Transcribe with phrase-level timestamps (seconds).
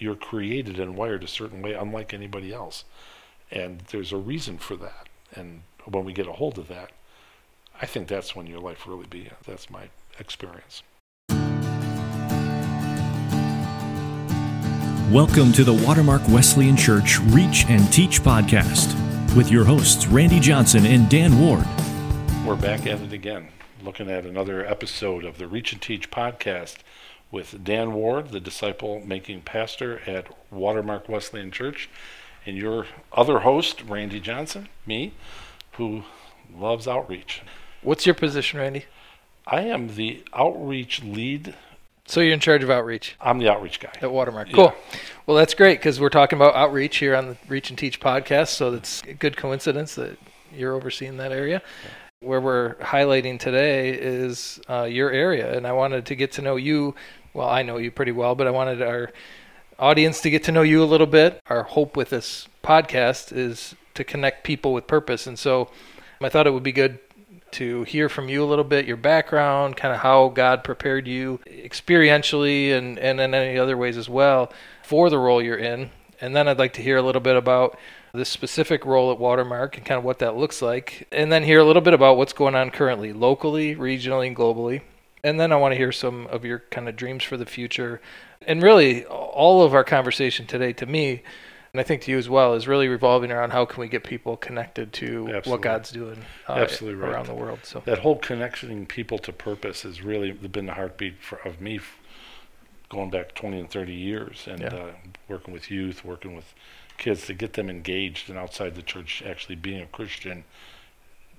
[0.00, 2.84] you're created and wired a certain way, unlike anybody else.
[3.50, 5.08] And there's a reason for that.
[5.34, 6.92] And when we get a hold of that,
[7.82, 9.34] I think that's when your life really begins.
[9.44, 9.88] That's my
[10.18, 10.82] experience.
[15.10, 18.94] Welcome to the Watermark Wesleyan Church Reach and Teach podcast
[19.34, 21.66] with your hosts, Randy Johnson and Dan Ward.
[22.46, 23.48] We're back at it again,
[23.82, 26.76] looking at another episode of the Reach and Teach podcast
[27.30, 31.88] with Dan Ward, the disciple making pastor at Watermark Wesleyan Church,
[32.46, 35.12] and your other host, Randy Johnson, me,
[35.72, 36.04] who
[36.54, 37.42] loves outreach.
[37.82, 38.86] What's your position, Randy?
[39.46, 41.54] I am the outreach lead.
[42.06, 43.92] So you're in charge of outreach I'm the outreach guy.
[44.00, 44.48] at Watermark.
[44.48, 44.54] Yeah.
[44.54, 44.74] Cool.
[45.26, 48.48] Well, that's great because we're talking about outreach here on the Reach and Teach podcast.
[48.48, 50.16] So it's a good coincidence that
[50.54, 51.60] you're overseeing that area.
[52.20, 56.56] Where we're highlighting today is uh, your area, and I wanted to get to know
[56.56, 56.94] you.
[57.34, 59.12] Well, I know you pretty well, but I wanted our
[59.78, 61.40] audience to get to know you a little bit.
[61.48, 65.70] Our hope with this podcast is to connect people with purpose, and so
[66.20, 66.98] I thought it would be good
[67.52, 71.40] to hear from you a little bit, your background, kind of how God prepared you
[71.46, 75.90] experientially and, and in any other ways as well for the role you're in.
[76.20, 77.78] And then I'd like to hear a little bit about
[78.12, 81.06] this specific role at Watermark and kind of what that looks like.
[81.12, 84.82] And then hear a little bit about what's going on currently, locally, regionally, and globally.
[85.24, 88.00] And then I want to hear some of your kind of dreams for the future.
[88.46, 91.22] And really, all of our conversation today, to me,
[91.72, 94.04] and I think to you as well, is really revolving around how can we get
[94.04, 95.50] people connected to Absolutely.
[95.50, 97.12] what God's doing uh, Absolutely right.
[97.12, 97.60] around the world.
[97.64, 101.80] So That whole connecting people to purpose has really been the heartbeat for, of me
[102.88, 104.68] going back 20 and 30 years and Yeah.
[104.68, 104.92] uh,
[105.28, 106.54] working with youth, working with
[106.96, 110.44] kids to get them engaged and outside the church actually being a Christian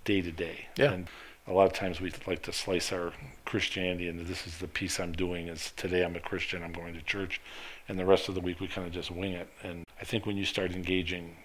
[0.05, 0.67] day to day.
[0.77, 0.91] Yeah.
[0.91, 1.07] And
[1.49, 3.11] a lot of times we like to slice our
[3.43, 6.93] Christianity into this is the piece I'm doing is today I'm a Christian, I'm going
[6.93, 7.41] to church,
[7.87, 9.49] and the rest of the week we kind of just wing it.
[9.63, 11.35] And I think when you start engaging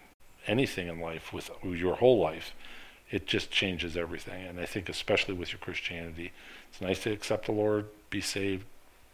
[0.46, 2.52] anything in life with your whole life,
[3.10, 4.44] it just changes everything.
[4.44, 6.32] And I think especially with your Christianity,
[6.68, 8.66] it's nice to accept the Lord, be saved,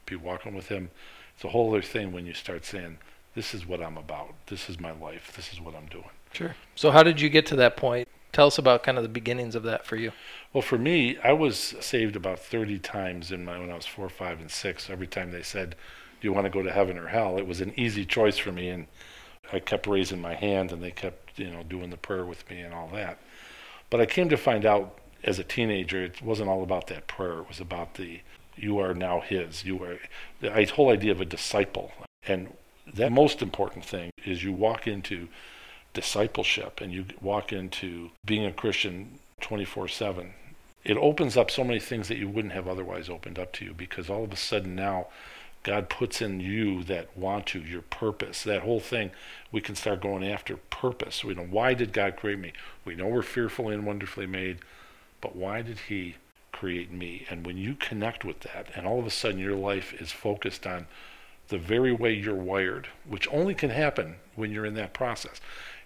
[0.07, 0.91] be walking with Him.
[1.37, 2.99] It's a whole other thing when you start saying,
[3.37, 4.35] "This is what I'm about.
[4.47, 5.33] This is my life.
[5.37, 6.57] This is what I'm doing." Sure.
[6.75, 8.09] So how did you get to that point?
[8.33, 10.13] Tell us about kind of the beginnings of that for you.
[10.53, 14.09] Well, for me, I was saved about 30 times in my when I was four,
[14.09, 14.89] five, and six.
[14.89, 15.75] Every time they said,
[16.21, 18.53] "Do you want to go to heaven or hell?" It was an easy choice for
[18.53, 18.87] me, and
[19.53, 22.61] I kept raising my hand, and they kept, you know, doing the prayer with me
[22.61, 23.19] and all that.
[23.91, 27.41] But I came to find out as a teenager, it wasn't all about that prayer.
[27.41, 28.21] It was about the
[28.57, 29.65] you are now His.
[29.65, 29.99] You are
[30.41, 31.93] the whole idea of a disciple,
[32.27, 32.55] and
[32.93, 35.29] the most important thing is you walk into
[35.93, 40.35] discipleship and you walk into being a Christian 24 7.
[40.85, 43.75] It opens up so many things that you wouldn't have otherwise opened up to you
[43.75, 45.09] because all of a sudden now
[45.63, 49.11] God puts in you that want to, your purpose, that whole thing.
[49.53, 51.23] We can start going after purpose.
[51.23, 52.53] We know why did God create me?
[52.85, 54.59] We know we're fearfully and wonderfully made,
[55.21, 56.17] but why did He
[56.51, 57.27] create me?
[57.29, 60.67] And when you connect with that, and all of a sudden your life is focused
[60.67, 60.87] on
[61.49, 65.41] the very way you're wired, which only can happen when you're in that process.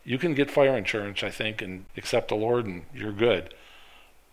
[0.04, 3.54] You can get fire insurance, I think, and accept the Lord, and you're good.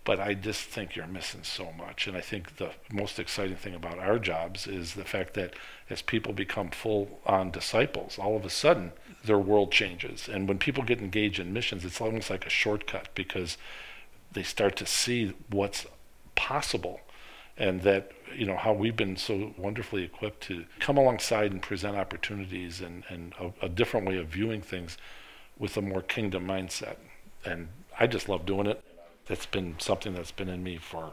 [0.04, 2.08] But I just think you're missing so much.
[2.08, 5.54] And I think the most exciting thing about our jobs is the fact that
[5.90, 8.94] as people become full on disciples, all of a sudden
[9.24, 10.28] their world changes.
[10.28, 13.58] And when people get engaged in missions, it's almost like a shortcut because
[14.32, 15.86] they start to see what's
[16.36, 17.02] possible
[17.58, 21.96] and that you know how we've been so wonderfully equipped to come alongside and present
[21.98, 24.98] opportunities and, and a, a different way of viewing things
[25.58, 26.96] with a more kingdom mindset
[27.46, 27.68] and
[28.00, 28.84] i just love doing it
[29.30, 31.12] it's been something that's been in me for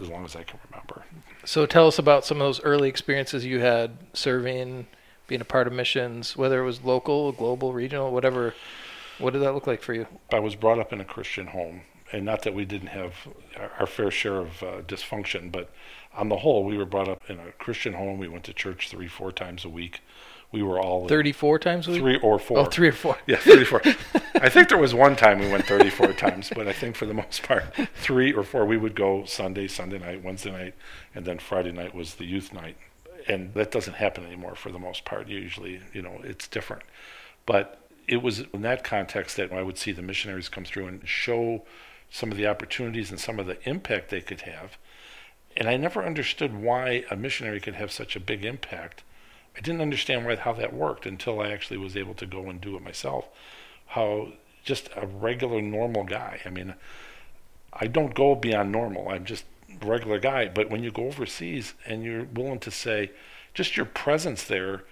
[0.00, 1.02] as long as i can remember
[1.44, 4.86] So tell us about some of those early experiences you had serving,
[5.26, 8.54] being a part of missions, whether it was local, global, regional, whatever.
[9.18, 10.06] What did that look like for you?
[10.32, 11.82] I was brought up in a Christian home,
[12.12, 13.14] and not that we didn't have
[13.56, 15.70] our, our fair share of uh, dysfunction, but
[16.14, 18.18] on the whole, we were brought up in a Christian home.
[18.18, 20.00] We went to church three, four times a week.
[20.52, 22.00] We were all in- 34 times a week?
[22.00, 22.58] three or four.
[22.58, 23.16] Oh, three or four.
[23.26, 23.82] Yeah, 34.
[24.34, 27.14] I think there was one time we went 34 times, but I think for the
[27.14, 27.64] most part,
[27.94, 28.64] three or four.
[28.64, 30.74] We would go Sunday, Sunday night, Wednesday night,
[31.14, 32.76] and then Friday night was the youth night.
[33.28, 35.28] And that doesn't happen anymore for the most part.
[35.28, 36.82] Usually, you know, it's different.
[37.46, 37.78] But
[38.08, 41.64] it was in that context that I would see the missionaries come through and show
[42.10, 44.78] some of the opportunities and some of the impact they could have.
[45.56, 49.04] And I never understood why a missionary could have such a big impact.
[49.56, 52.60] I didn't understand why, how that worked until I actually was able to go and
[52.60, 53.28] do it myself.
[53.86, 54.32] How
[54.64, 56.40] just a regular, normal guy.
[56.44, 56.74] I mean,
[57.72, 59.08] I don't go beyond normal.
[59.08, 59.44] I'm just
[59.80, 60.48] a regular guy.
[60.48, 63.10] But when you go overseas and you're willing to say,
[63.54, 64.84] just your presence there,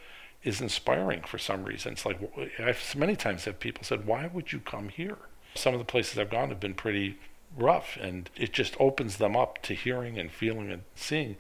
[0.45, 1.93] is inspiring for some reason.
[1.93, 2.19] It's like
[2.59, 5.19] I've many times have people said, "Why would you come here?"
[5.55, 7.19] Some of the places I've gone have been pretty
[7.57, 11.37] rough, and it just opens them up to hearing and feeling and seeing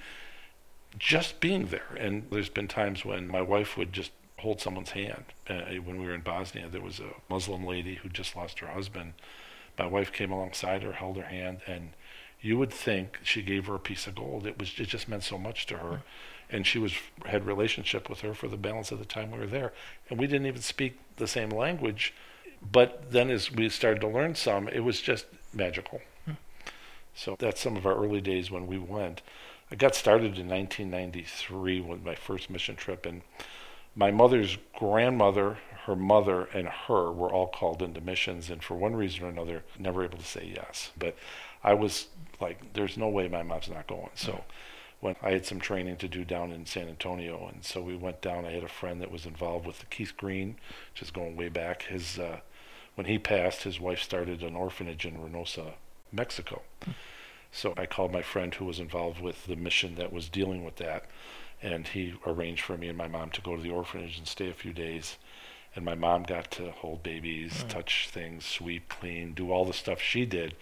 [0.98, 1.96] just being there.
[1.98, 5.24] And there's been times when my wife would just hold someone's hand.
[5.48, 8.68] Uh, when we were in Bosnia, there was a Muslim lady who just lost her
[8.68, 9.14] husband.
[9.78, 11.90] My wife came alongside her, held her hand, and
[12.40, 14.46] you would think she gave her a piece of gold.
[14.46, 16.02] It was it just meant so much to her,
[16.50, 16.94] and she was
[17.26, 19.72] had relationship with her for the balance of the time we were there,
[20.08, 22.14] and we didn't even speak the same language.
[22.72, 26.00] But then, as we started to learn some, it was just magical.
[26.24, 26.32] Hmm.
[27.14, 29.22] So that's some of our early days when we went.
[29.70, 33.22] I got started in 1993 with my first mission trip, and
[33.94, 38.96] my mother's grandmother, her mother, and her were all called into missions, and for one
[38.96, 40.90] reason or another, never able to say yes.
[40.96, 41.16] But
[41.62, 42.06] I was
[42.40, 44.10] like, there's no way my mom's not going.
[44.14, 44.44] So
[45.00, 48.20] when I had some training to do down in San Antonio, and so we went
[48.22, 48.44] down.
[48.44, 50.56] I had a friend that was involved with the Keith Green,
[50.92, 51.82] which is going way back.
[51.82, 52.40] His uh,
[52.94, 55.74] when he passed, his wife started an orphanage in Reynosa,
[56.10, 56.62] Mexico.
[57.50, 60.76] So I called my friend who was involved with the mission that was dealing with
[60.76, 61.06] that,
[61.62, 64.48] and he arranged for me and my mom to go to the orphanage and stay
[64.48, 65.16] a few days.
[65.74, 67.68] And my mom got to hold babies, mm.
[67.68, 70.56] touch things, sweep, clean, do all the stuff she did,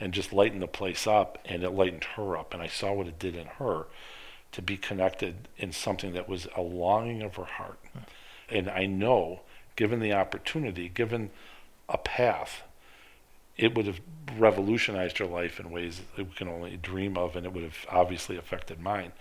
[0.00, 1.38] and just lighten the place up.
[1.44, 2.52] And it lightened her up.
[2.52, 3.86] And I saw what it did in her
[4.52, 7.78] to be connected in something that was a longing of her heart.
[7.96, 8.02] Mm.
[8.50, 9.40] And I know,
[9.76, 11.30] given the opportunity, given
[11.88, 12.62] a path,
[13.58, 14.00] it would have
[14.38, 17.86] revolutionized her life in ways that we can only dream of, and it would have
[17.90, 19.12] obviously affected mine.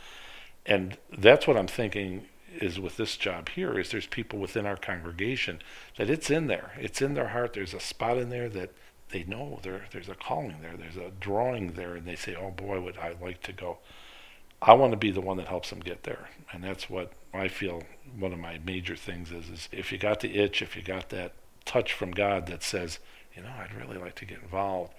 [0.65, 2.27] And that's what I'm thinking
[2.59, 5.61] is with this job here is there's people within our congregation
[5.97, 6.71] that it's in there.
[6.77, 7.53] It's in their heart.
[7.53, 8.71] There's a spot in there that
[9.09, 10.75] they know there there's a calling there.
[10.77, 13.79] There's a drawing there and they say, "Oh boy, would I like to go."
[14.61, 16.29] I want to be the one that helps them get there.
[16.51, 17.83] And that's what I feel
[18.17, 21.09] one of my major things is is if you got the itch, if you got
[21.09, 21.33] that
[21.65, 22.99] touch from God that says,
[23.37, 24.93] you know, I'd really like to get involved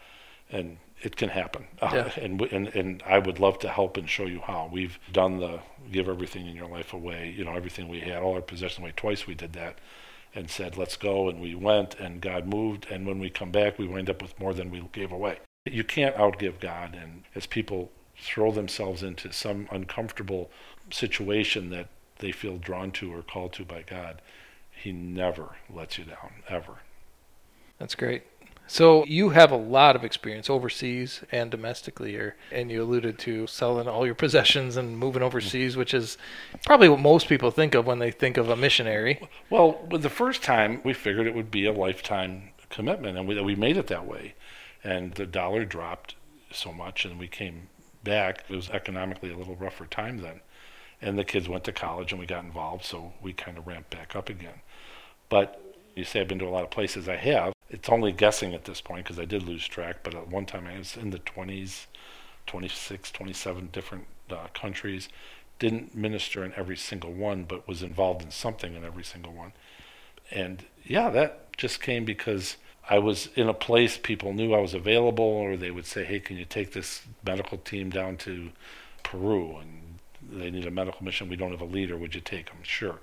[0.50, 1.66] and it can happen.
[1.80, 4.68] Uh, and, and and I would love to help and show you how.
[4.72, 5.60] We've done the
[5.92, 7.34] give everything in your life away.
[7.36, 8.92] You know, everything we had, all our possessions away.
[8.96, 9.78] Twice we did that,
[10.34, 12.86] and said, "Let's go." And we went, and God moved.
[12.90, 15.38] And when we come back, we wind up with more than we gave away.
[15.64, 16.96] You can't outgive God.
[17.00, 20.50] And as people throw themselves into some uncomfortable
[20.90, 21.88] situation that
[22.18, 24.20] they feel drawn to or called to by God,
[24.72, 26.78] He never lets you down ever.
[27.78, 28.24] That's great.
[28.70, 33.46] So you have a lot of experience overseas and domestically here, and you alluded to
[33.46, 36.18] selling all your possessions and moving overseas, which is
[36.66, 39.26] probably what most people think of when they think of a missionary.
[39.48, 43.54] Well, the first time we figured it would be a lifetime commitment, and we, we
[43.54, 44.34] made it that way.
[44.84, 46.14] And the dollar dropped
[46.52, 47.68] so much, and we came
[48.04, 48.44] back.
[48.50, 50.40] It was economically a little rougher time then,
[51.00, 53.88] and the kids went to college, and we got involved, so we kind of ramped
[53.88, 54.60] back up again.
[55.30, 57.08] But you say I've been to a lot of places.
[57.08, 60.28] I have it's only guessing at this point because I did lose track, but at
[60.28, 61.86] one time I was in the 20s,
[62.46, 65.08] 26, 27 different uh, countries.
[65.58, 69.52] Didn't minister in every single one, but was involved in something in every single one.
[70.30, 72.56] And yeah, that just came because
[72.88, 76.20] I was in a place people knew I was available, or they would say, "Hey,
[76.20, 78.50] can you take this medical team down to
[79.02, 81.28] Peru and they need a medical mission?
[81.28, 81.98] We don't have a leader.
[81.98, 83.00] Would you take them?" Sure.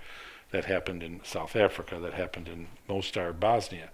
[0.51, 1.99] That happened in South Africa.
[1.99, 3.89] That happened in Mostar, Bosnia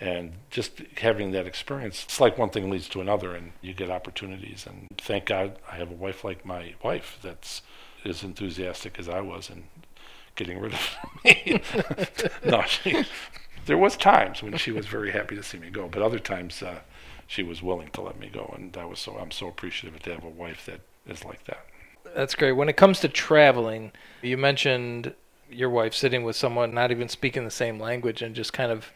[0.00, 3.90] and just having that experience it's like one thing leads to another and you get
[3.90, 4.66] opportunities.
[4.66, 7.62] And thank god i have a wife like my wife that's
[8.04, 9.64] as enthusiastic as i was in
[10.36, 11.60] getting rid of me.
[12.44, 13.04] No she,
[13.66, 16.62] there was times when she was very happy to see me go but other times
[16.62, 16.80] uh,
[17.26, 18.52] she was willing to let me go.
[18.56, 21.66] And i was so i'm so appreciative to have a wife that is like that.
[22.14, 22.52] That's great.
[22.52, 25.14] When it comes to traveling you mentioned
[25.50, 28.92] your wife sitting with someone not even speaking the same language and just kind of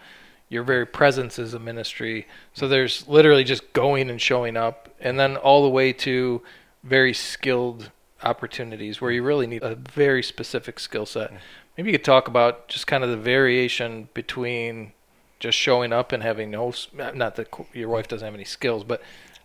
[0.53, 2.27] your very presence is a ministry.
[2.53, 6.43] So there's literally just going and showing up, and then all the way to
[6.85, 7.91] very skilled
[8.23, 11.33] opportunities where you really need a very specific skill set.
[11.77, 14.93] Maybe you could talk about just kind of the variation between
[15.41, 18.85] just showing up and having no, uh, not that your wife doesn't have any skills,
[18.85, 19.01] but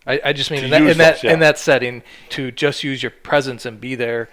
[0.05, 1.31] I, I just mean in that, in that, yeah.
[1.31, 4.27] in that setting to just use your presence and be there.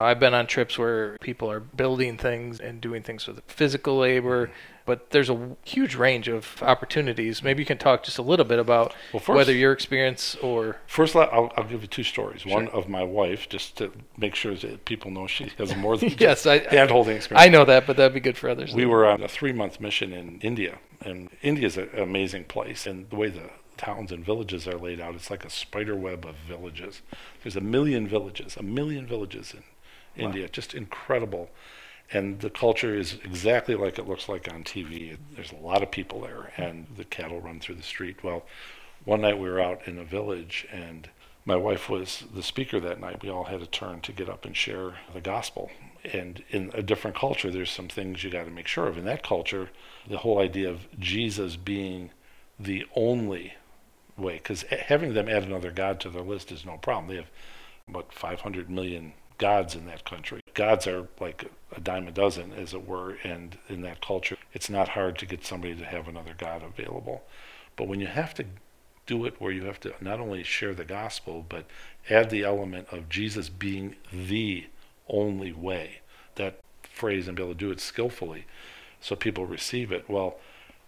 [0.00, 4.46] I've been on trips where people are building things and doing things with physical labor,
[4.46, 4.54] mm-hmm.
[4.86, 7.42] but there's a huge range of opportunities.
[7.42, 10.76] Maybe you can talk just a little bit about well, first, whether your experience or.
[10.86, 12.42] First, I'll, I'll give you two stories.
[12.42, 12.52] Sure.
[12.52, 16.10] One of my wife, just to make sure that people know she has more than
[16.18, 17.44] yes, I, hand holding experience.
[17.44, 18.74] I know that, but that'd be good for others.
[18.74, 22.86] We were on a three month mission in India, and India is an amazing place.
[22.86, 26.24] And the way the towns and villages are laid out, it's like a spider web
[26.24, 27.02] of villages.
[27.42, 29.62] There's a million villages, a million villages in
[30.16, 31.50] India, just incredible
[32.10, 35.16] And the culture is exactly like it looks like on TV.
[35.34, 38.22] There's a lot of people there, and the cattle run through the street.
[38.22, 38.44] Well,
[39.04, 41.08] one night we were out in a village, and
[41.44, 43.22] my wife was the speaker that night.
[43.22, 45.70] We all had a turn to get up and share the gospel.
[46.12, 48.98] And in a different culture, there's some things you got to make sure of.
[48.98, 49.70] In that culture,
[50.08, 52.10] the whole idea of Jesus being
[52.60, 53.54] the only
[54.16, 57.08] way, because having them add another God to their list is no problem.
[57.08, 57.30] They have,
[57.86, 60.40] what, 500 million gods in that country.
[60.54, 64.70] Gods are like a dime a dozen, as it were, and in that culture, it's
[64.70, 67.24] not hard to get somebody to have another God available.
[67.76, 68.44] But when you have to
[69.06, 71.66] do it where you have to not only share the gospel, but
[72.08, 74.66] add the element of Jesus being the
[75.08, 76.00] only way,
[76.36, 78.46] that phrase, and be able to do it skillfully
[79.00, 80.08] so people receive it.
[80.08, 80.38] Well,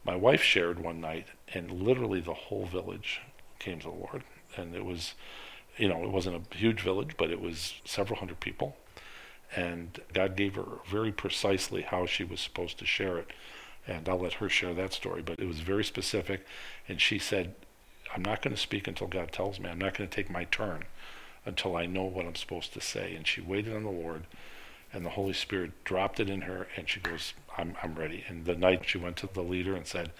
[0.04, 3.20] my wife shared one night, and literally the whole village
[3.58, 4.22] came to the Lord.
[4.56, 5.14] And it was
[5.76, 8.76] you know, it wasn't a huge village, but it was several hundred people.
[9.54, 13.32] And God gave her very precisely how she was supposed to share it.
[13.86, 16.44] And I'll let her share that story, but it was very specific.
[16.88, 17.54] And she said,
[18.14, 19.68] I'm not going to speak until God tells me.
[19.68, 20.84] I'm not going to take my turn
[21.44, 23.14] until I know what I'm supposed to say.
[23.14, 24.24] And she waited on the Lord,
[24.92, 28.24] and the Holy Spirit dropped it in her, and she goes, I'm, I'm ready.
[28.26, 30.10] And the night she went to the leader and said,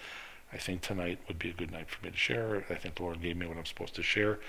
[0.53, 2.63] I think tonight would be a good night for me to share.
[2.69, 4.39] I think the Lord gave me what I'm supposed to share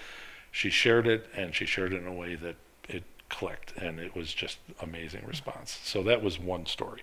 [0.50, 2.56] she shared it and she shared it in a way that
[2.88, 5.78] it clicked and it was just amazing response.
[5.82, 7.02] So that was one story.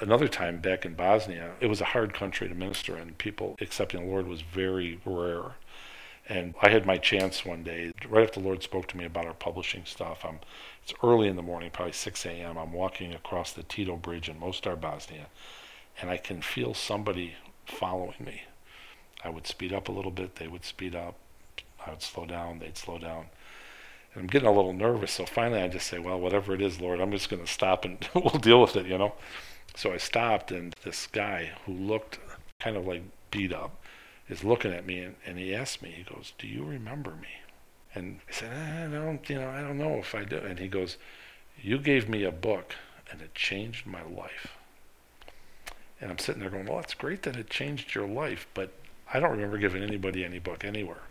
[0.00, 4.04] Another time back in Bosnia, it was a hard country to minister and people accepting
[4.04, 5.52] the Lord was very rare.
[6.28, 9.26] And I had my chance one day, right after the Lord spoke to me about
[9.26, 10.24] our publishing stuff.
[10.24, 10.40] I'm,
[10.82, 12.58] it's early in the morning, probably 6 a.m.
[12.58, 15.26] I'm walking across the Tito Bridge in Mostar, Bosnia,
[16.00, 17.34] and I can feel somebody
[17.64, 18.42] following me.
[19.22, 21.16] I would speed up a little bit, they would speed up,
[21.86, 23.26] I would slow down, they'd slow down.
[24.12, 26.80] And I'm getting a little nervous, so finally I just say, well, whatever it is,
[26.80, 29.14] Lord, I'm just going to stop and we'll deal with it, you know?
[29.74, 32.18] So I stopped, and this guy who looked
[32.60, 33.82] kind of like beat up
[34.28, 37.28] is looking at me, and, and he asked me, he goes, do you remember me?
[37.94, 40.38] And I said, I don't, you know, I don't know if I do.
[40.38, 40.96] And he goes,
[41.62, 42.74] you gave me a book,
[43.10, 44.56] and it changed my life.
[46.00, 48.70] And I'm sitting there going, well, it's great that it changed your life, but
[49.12, 51.02] I don't remember giving anybody any book anywhere.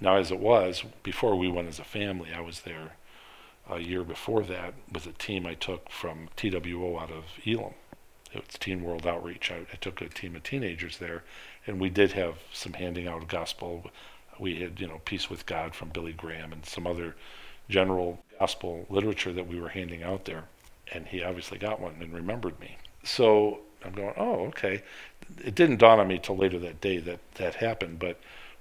[0.00, 2.92] Now, as it was, before we went as a family, I was there
[3.68, 7.74] a year before that with a team I took from TWO out of Elim.
[8.32, 9.50] It was Teen World Outreach.
[9.50, 11.24] I, I took a team of teenagers there,
[11.66, 13.90] and we did have some handing out of gospel.
[14.38, 17.16] We had, you know, Peace with God from Billy Graham and some other
[17.68, 20.44] general gospel literature that we were handing out there.
[20.92, 22.78] And he obviously got one and remembered me.
[23.04, 24.82] So I'm going, oh, okay.
[25.44, 28.18] It didn't dawn on me till later that day that that happened, but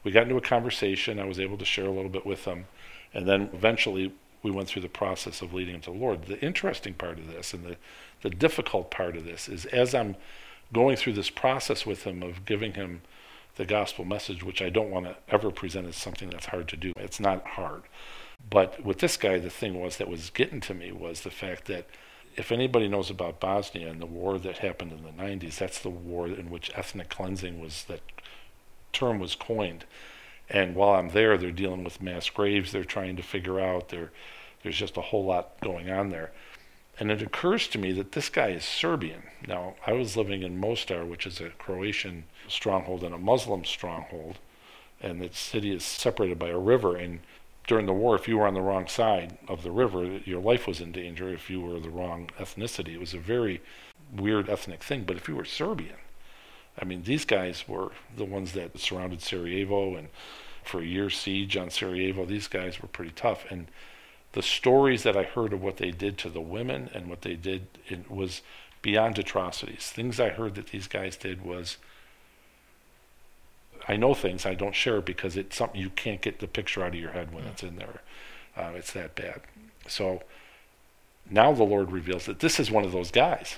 [0.09, 1.19] we got into a conversation.
[1.19, 2.65] I was able to share a little bit with them.
[3.13, 4.11] And then eventually
[4.41, 6.25] we went through the process of leading him to the Lord.
[6.25, 7.77] The interesting part of this and the,
[8.23, 10.15] the difficult part of this is as I'm
[10.73, 13.01] going through this process with him of giving him
[13.57, 16.75] the gospel message, which I don't want to ever present as something that's hard to
[16.75, 16.91] do.
[16.97, 17.83] It's not hard.
[18.49, 21.65] But with this guy, the thing was that was getting to me was the fact
[21.65, 21.85] that
[22.35, 25.91] if anybody knows about Bosnia and the war that happened in the 90s, that's the
[25.91, 28.01] war in which ethnic cleansing was that
[28.93, 29.86] term was coined.
[30.50, 32.72] And while I'm there, they're dealing with mass graves.
[32.72, 33.89] They're trying to figure out.
[33.89, 34.12] There,
[34.63, 36.31] there's just a whole lot going on there.
[37.00, 39.24] And it occurs to me that this guy is Serbian.
[39.48, 44.39] Now, I was living in Mostar, which is a Croatian stronghold and a Muslim stronghold,
[45.01, 46.98] and the city is separated by a river.
[46.98, 47.19] And
[47.67, 50.67] during the war, if you were on the wrong side of the river, your life
[50.67, 52.96] was in danger if you were the wrong ethnicity.
[52.96, 53.62] It was a very
[54.13, 55.03] weird ethnic thing.
[55.03, 55.96] But if you were Serbian,
[56.81, 60.07] I mean, these guys were the ones that surrounded Sarajevo and
[60.63, 62.25] for a year siege on Sarajevo.
[62.25, 63.45] These guys were pretty tough.
[63.50, 63.67] And
[64.31, 67.36] the stories that I heard of what they did to the women and what they
[67.36, 68.41] did it was
[68.81, 69.89] beyond atrocities.
[69.89, 71.77] Things I heard that these guys did was
[73.88, 76.89] I know things I don't share because it's something you can't get the picture out
[76.89, 78.01] of your head when it's in there.
[78.55, 79.41] Uh, it's that bad.
[79.88, 80.21] So
[81.29, 83.57] now the Lord reveals that this is one of those guys.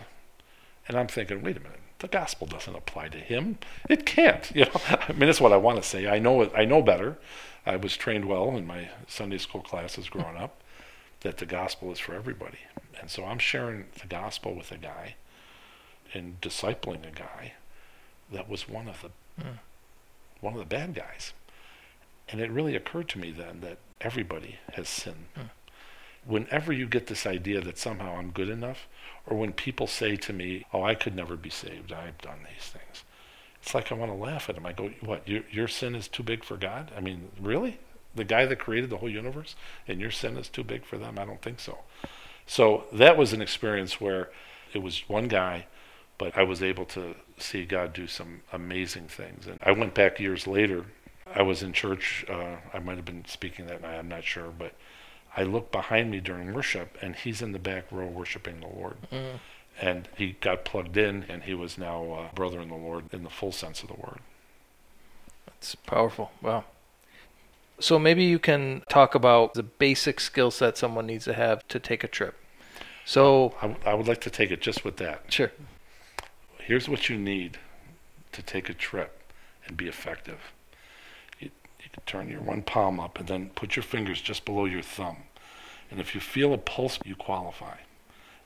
[0.87, 3.59] And I'm thinking, wait a minute the gospel doesn't apply to him.
[3.89, 4.51] It can't.
[4.53, 6.07] You know, I mean, that's what I want to say.
[6.07, 6.51] I know it.
[6.55, 7.17] I know better.
[7.65, 10.61] I was trained well in my Sunday school classes growing up
[11.21, 12.57] that the gospel is for everybody,
[12.99, 15.15] and so I'm sharing the gospel with a guy
[16.13, 17.53] and discipling a guy
[18.31, 19.59] that was one of the mm.
[20.39, 21.33] one of the bad guys,
[22.27, 25.27] and it really occurred to me then that everybody has sinned.
[25.37, 25.49] Mm.
[26.25, 28.87] Whenever you get this idea that somehow I'm good enough,
[29.25, 31.91] or when people say to me, "Oh, I could never be saved.
[31.91, 33.03] I've done these things."
[33.61, 34.65] It's like I want to laugh at them.
[34.65, 35.27] I go, "What?
[35.27, 36.91] Your your sin is too big for God?
[36.95, 37.79] I mean, really?
[38.13, 39.55] The guy that created the whole universe,
[39.87, 41.17] and your sin is too big for them?
[41.17, 41.79] I don't think so."
[42.45, 44.29] So that was an experience where
[44.73, 45.65] it was one guy,
[46.17, 49.47] but I was able to see God do some amazing things.
[49.47, 50.85] And I went back years later.
[51.33, 52.25] I was in church.
[52.27, 53.97] Uh, I might have been speaking that night.
[53.97, 54.73] I'm not sure, but
[55.35, 58.97] I looked behind me during worship, and he's in the back row worshiping the Lord.
[59.11, 59.39] Mm.
[59.79, 63.23] And he got plugged in, and he was now a brother in the Lord in
[63.23, 64.19] the full sense of the word.
[65.45, 66.31] That's powerful.
[66.41, 66.65] Wow.
[67.79, 71.79] So maybe you can talk about the basic skill set someone needs to have to
[71.79, 72.35] take a trip.
[73.05, 75.23] So, I, I would like to take it just with that.
[75.29, 75.51] sure.
[76.59, 77.57] Here's what you need
[78.33, 79.33] to take a trip
[79.65, 80.51] and be effective.
[82.05, 85.17] Turn your one palm up and then put your fingers just below your thumb.
[85.89, 87.77] And if you feel a pulse, you qualify.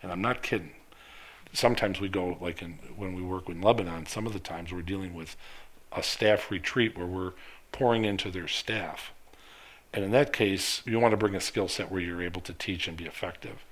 [0.01, 0.71] And I'm not kidding.
[1.53, 4.81] Sometimes we go, like in, when we work in Lebanon, some of the times we're
[4.81, 5.35] dealing with
[5.91, 7.33] a staff retreat where we're
[7.71, 9.11] pouring into their staff.
[9.93, 12.53] And in that case, you want to bring a skill set where you're able to
[12.53, 13.63] teach and be effective.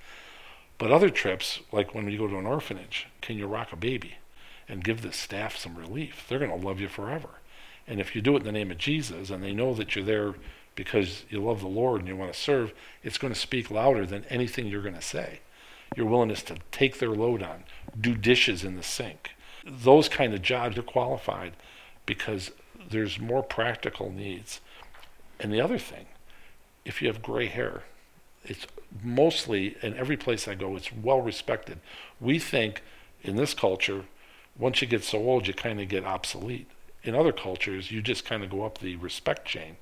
[0.78, 4.16] But other trips, like when you go to an orphanage, can you rock a baby
[4.68, 6.26] and give the staff some relief?
[6.28, 7.30] They're going to love you forever.
[7.88, 10.06] And if you do it in the name of Jesus and they know that you're
[10.06, 10.36] there
[10.76, 12.74] because you love the Lord and you want to serve,
[13.04, 15.40] it's going to speak louder than anything you're going to say.
[15.96, 17.66] Your willingness to take their load on,
[18.00, 19.32] do dishes in the sink.
[19.66, 21.54] Those kind of jobs are qualified
[22.06, 22.52] because
[22.90, 24.60] there's more practical needs.
[25.40, 26.08] And the other thing,
[26.86, 27.84] if you have gray hair,
[28.44, 28.68] it's
[29.04, 31.80] mostly in every place I go, it's well respected.
[32.20, 32.82] We think
[33.22, 34.06] in this culture,
[34.58, 36.68] once you get so old, you kind of get obsolete.
[37.04, 39.78] In other cultures, you just kind of go up the respect chain.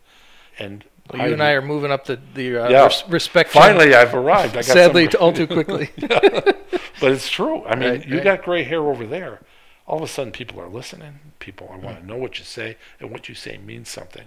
[0.59, 2.83] And Well, you and I are moving up the, the uh, Yeah.
[2.85, 3.53] res- respect.
[3.53, 4.53] chain, finally, I've arrived.
[4.53, 5.89] I got sadly, some, all too quickly.
[5.97, 7.63] but it's true.
[7.65, 8.23] I mean, Right, you right.
[8.23, 9.39] got gray hair over there.
[9.87, 11.19] All of a sudden, people are listening.
[11.39, 14.25] People I want to know what you say, and what you say means something.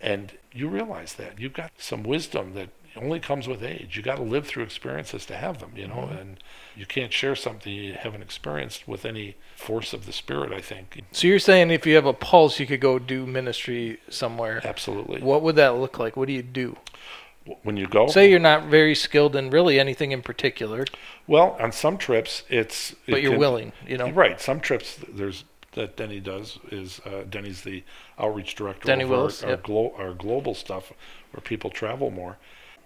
[0.00, 3.96] And you realize that you've got some wisdom that only comes with age.
[3.96, 6.08] You got to live through experiences to have them, you know.
[6.18, 6.42] And
[6.76, 10.52] you can't share something you haven't experienced with any force of the spirit.
[10.52, 13.98] I think so you're saying if you have a pulse, you could go do ministry
[14.08, 14.60] somewhere.
[14.64, 15.20] absolutely.
[15.22, 16.16] What would that look like?
[16.16, 16.76] What do you do?
[17.62, 20.84] When you go, Say you're not very skilled in really anything in particular,
[21.26, 23.72] well, on some trips, it's it but you're can- willing.
[23.88, 24.40] You know, Right.
[24.40, 27.82] Some trips there's that Denny does is uh, Denny's the
[28.18, 29.62] outreach director Denny our- Willis, our, yep.
[29.62, 30.92] glo- our global stuff
[31.32, 32.36] where people travel more.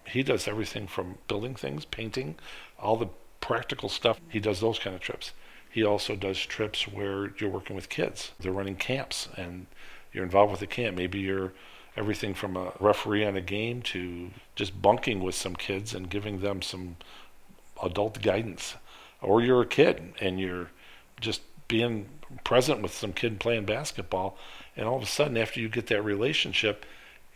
[0.06, 2.36] He does everything from building things, painting,
[2.78, 3.08] all the
[3.40, 4.20] practical stuff.
[4.28, 5.32] He does those kind of trips.
[5.70, 8.32] He also does trips where you're working with kids.
[8.38, 9.66] They're running camps and
[10.12, 10.96] you're involved with the camp.
[10.96, 11.52] Maybe you're
[11.96, 16.40] everything from a referee on a game to just bunking with some kids and giving
[16.40, 16.96] them some
[17.82, 18.74] adult guidance.
[19.20, 20.70] Or you're a kid and you're
[21.20, 22.06] just being
[22.44, 24.36] present with some kid playing basketball,
[24.76, 26.84] and all of a sudden, after you get that relationship,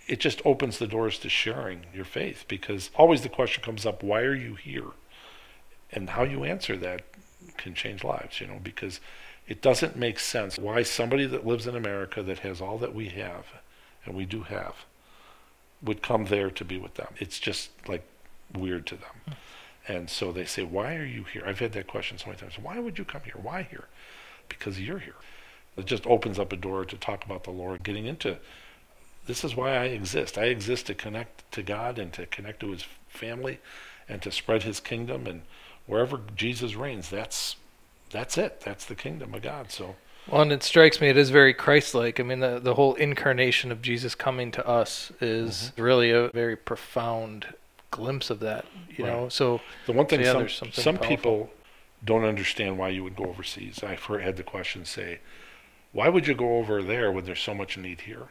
[0.08, 4.02] it just opens the doors to sharing your faith because always the question comes up
[4.02, 4.86] why are you here?
[5.92, 7.02] And how you answer that
[7.56, 9.00] can change lives, you know, because
[9.46, 13.08] it doesn't make sense why somebody that lives in America that has all that we
[13.08, 13.46] have,
[14.04, 14.74] and we do have,
[15.82, 17.08] would come there to be with them.
[17.18, 18.02] It's just like
[18.54, 19.36] weird to them.
[19.86, 21.42] And so they say, Why are you here?
[21.46, 22.58] I've had that question so many times.
[22.58, 23.36] Why would you come here?
[23.40, 23.84] Why here?
[24.48, 25.14] Because you're here.
[25.76, 28.36] It just opens up a door to talk about the Lord, getting into
[29.28, 30.38] this is why I exist.
[30.38, 33.60] I exist to connect to God and to connect to his family
[34.08, 35.42] and to spread his kingdom and
[35.86, 37.56] wherever Jesus reigns, that's
[38.10, 38.62] that's it.
[38.62, 39.70] That's the kingdom of God.
[39.70, 42.18] So Well, and it strikes me it is very Christ-like.
[42.18, 45.82] I mean, the the whole incarnation of Jesus coming to us is mm-hmm.
[45.82, 47.54] really a very profound
[47.90, 48.64] glimpse of that.
[48.96, 49.12] You Right.
[49.12, 51.16] know, so the one thing yeah, some, some powerful.
[51.16, 51.50] people
[52.02, 53.82] don't understand why you would go overseas.
[53.82, 55.18] I've heard, had the question say,
[55.92, 58.28] why would you go over there when there's so much need here?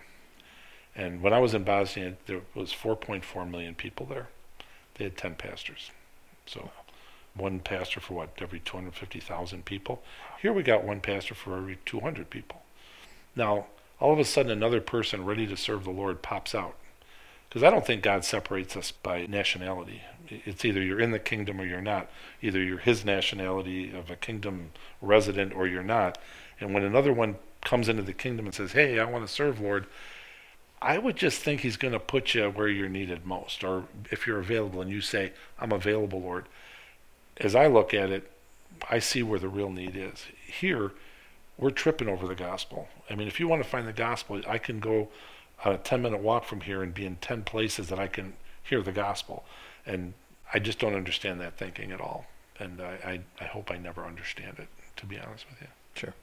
[0.97, 4.27] And when I was in Bosnia, there was 4.4 million people there.
[4.95, 5.91] They had 10 pastors.
[6.47, 6.71] So
[7.35, 10.01] one pastor for what, every 250,000 people?
[10.41, 12.63] Here we got one pastor for every 200 people.
[13.35, 13.67] Now,
[13.99, 16.75] all of a sudden, another person ready to serve the Lord pops out.
[17.47, 20.01] Because I don't think God separates us by nationality.
[20.27, 22.09] It's either you're in the kingdom or you're not.
[22.41, 26.17] Either you're his nationality of a kingdom resident or you're not.
[26.59, 29.61] And when another one comes into the kingdom and says, Hey, I want to serve,
[29.61, 29.85] Lord,
[30.81, 33.63] I would just think he's going to put you where you're needed most.
[33.63, 36.45] Or if you're available and you say, I'm available, Lord.
[37.37, 38.31] As I look at it,
[38.89, 40.25] I see where the real need is.
[40.45, 40.91] Here,
[41.57, 42.87] we're tripping over the gospel.
[43.09, 45.09] I mean, if you want to find the gospel, I can go
[45.65, 48.81] a 10 minute walk from here and be in 10 places that I can hear
[48.81, 49.45] the gospel.
[49.85, 50.13] And
[50.53, 52.27] I just don't understand that thinking at all.
[52.59, 55.67] And I, I, I hope I never understand it, to be honest with you.
[55.95, 56.13] Sure.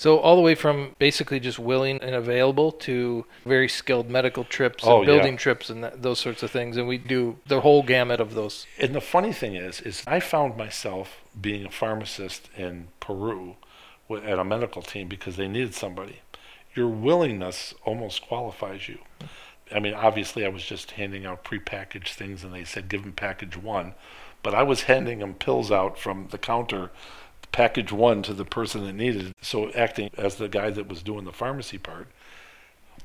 [0.00, 4.82] So all the way from basically just willing and available to very skilled medical trips
[4.86, 5.14] Oh, and yeah.
[5.14, 8.32] building trips and that, those sorts of things, and we do the whole gamut of
[8.32, 8.66] those.
[8.78, 13.56] And the funny thing is, is I found myself being a pharmacist in Peru
[14.10, 16.20] at a medical team because they needed somebody.
[16.74, 19.00] Your willingness almost qualifies you.
[19.70, 23.12] I mean, obviously, I was just handing out prepackaged things, and they said give them
[23.12, 23.92] package one,
[24.42, 26.90] but I was handing them pills out from the counter,
[27.52, 29.36] package one to the person that needed it.
[29.42, 32.08] So acting as the guy that was doing the pharmacy part,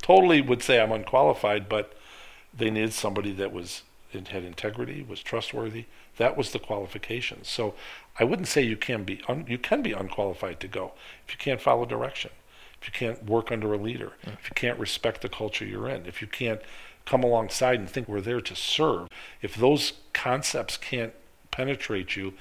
[0.02, 1.94] totally would say I'm unqualified, but
[2.56, 5.86] they needed somebody that was had integrity, was trustworthy.
[6.18, 7.44] That was the qualification.
[7.44, 7.74] So
[8.18, 10.94] I wouldn't say you can be un, you can be unqualified to go
[11.28, 12.32] if you can't follow direction,
[12.82, 14.34] if you can't work under a leader, mm.
[14.34, 16.62] if you can't respect the culture you're in, if you can't
[17.06, 19.10] come alongside and think we're there to serve.
[19.42, 21.14] If those concepts can't
[21.52, 22.34] penetrate you,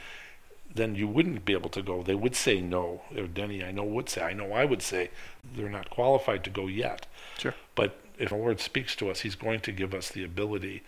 [0.75, 2.03] then you wouldn't be able to go.
[2.03, 3.03] They would say no.
[3.17, 4.23] Or Denny, I know would say.
[4.23, 5.11] I know I would say
[5.55, 7.07] they're not qualified to go yet.
[7.39, 7.55] Sure.
[7.75, 10.83] But if the Lord speaks to us, He's going to give us the ability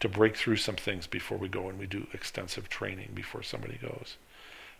[0.00, 3.78] to break through some things before we go and we do extensive training before somebody
[3.80, 4.16] goes.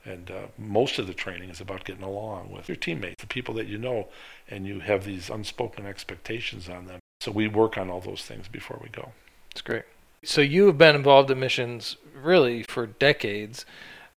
[0.05, 3.55] And uh, most of the training is about getting along with your teammates, the people
[3.55, 4.09] that you know,
[4.49, 7.01] and you have these unspoken expectations on them.
[7.21, 9.13] So we work on all those things before we go.
[9.51, 9.85] It's great.
[10.23, 13.67] So you have been involved in missions really for decades,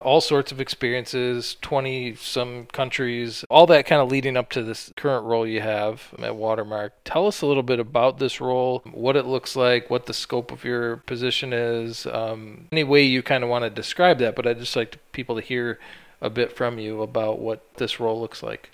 [0.04, 4.92] all sorts of experiences, 20 some countries, all that kind of leading up to this
[4.96, 6.92] current role you have at Watermark.
[7.04, 10.52] Tell us a little bit about this role, what it looks like, what the scope
[10.52, 14.46] of your position is, um, any way you kind of want to describe that, but
[14.46, 15.78] I'd just like people to hear
[16.20, 18.70] a bit from you about what this role looks like.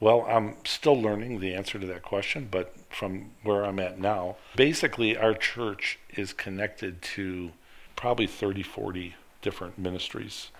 [0.00, 4.36] Well, I'm still learning the answer to that question, but from where I'm at now,
[4.54, 7.50] basically our church is connected to
[7.96, 10.50] probably 30, 40 different ministries.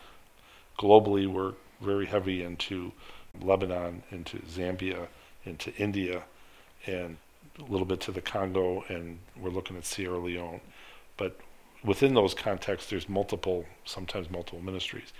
[0.78, 2.92] Globally, we're very heavy into
[3.40, 5.08] Lebanon, into Zambia,
[5.44, 6.24] into India,
[6.86, 7.16] and
[7.58, 10.60] a little bit to the Congo, and we're looking at Sierra Leone.
[11.16, 11.38] But
[11.84, 15.12] within those contexts, there's multiple, sometimes multiple ministries.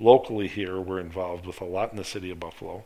[0.00, 2.84] Locally here, we're involved with a lot in the city of Buffalo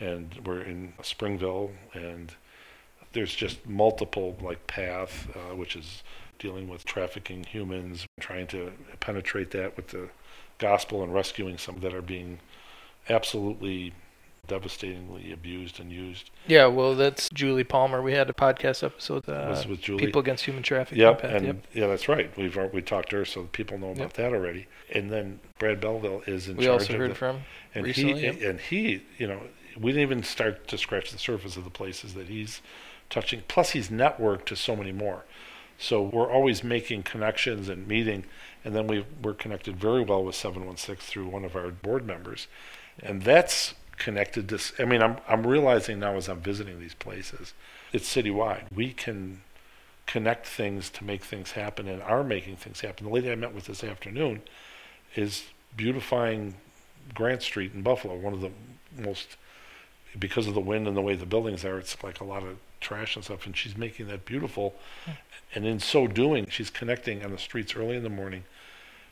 [0.00, 2.34] and we're in Springville, and
[3.12, 6.02] there's just multiple like path, uh, which is
[6.38, 10.08] dealing with trafficking humans, trying to penetrate that with the
[10.58, 12.40] gospel and rescuing some that are being
[13.08, 13.92] absolutely
[14.46, 16.30] devastatingly abused and used.
[16.46, 18.02] Yeah, well, that's Julie Palmer.
[18.02, 20.04] We had a podcast episode, uh, with Julie.
[20.06, 21.00] People Against Human Trafficking.
[21.02, 21.56] Yep, and yep.
[21.72, 22.36] yeah, that's right.
[22.36, 24.12] We've we talked to her, so people know about Yep.
[24.14, 24.66] that already.
[24.92, 27.42] And then Brad Belleville is in We charge also heard the, from
[27.74, 28.20] and recently.
[28.20, 28.42] he yep.
[28.42, 29.40] and he you know
[29.78, 32.60] we didn't even start to scratch the surface of the places that he's
[33.10, 35.24] touching plus he's networked to so many more
[35.78, 38.24] so we're always making connections and meeting
[38.64, 42.46] and then we we're connected very well with 716 through one of our board members
[43.02, 47.54] and that's connected to i mean i'm i'm realizing now as i'm visiting these places
[47.92, 49.42] it's citywide we can
[50.06, 53.54] connect things to make things happen and are making things happen the lady i met
[53.54, 54.42] with this afternoon
[55.14, 55.44] is
[55.76, 56.54] beautifying
[57.12, 58.50] Grant Street in Buffalo, one of the
[58.96, 59.36] most
[60.16, 62.56] because of the wind and the way the buildings are, it's like a lot of
[62.80, 64.74] trash and stuff, and she's making that beautiful.
[65.04, 65.10] Hmm.
[65.54, 68.44] And in so doing, she's connecting on the streets early in the morning.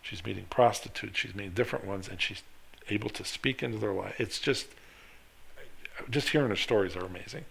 [0.03, 2.43] She's meeting prostitutes, she's meeting different ones, and she's
[2.91, 4.21] able to speak into their life.
[4.21, 4.67] It's just
[6.11, 7.45] just hearing her stories are amazing.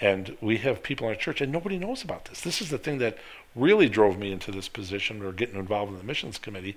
[0.00, 2.42] And we have people in our church, and nobody knows about this.
[2.42, 3.16] This is the thing that
[3.54, 6.76] really drove me into this position or getting involved in the missions committee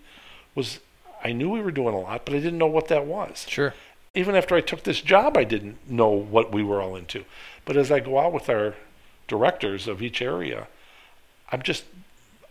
[0.55, 0.79] was
[1.23, 3.45] I knew we were doing a lot, but I didn't know what that was.
[3.49, 3.73] Sure.
[4.15, 7.25] Even after I took this job, I didn't know what we were all into.
[7.65, 8.75] But as I go out with our
[9.27, 10.67] directors of each area,
[11.51, 11.83] I'm just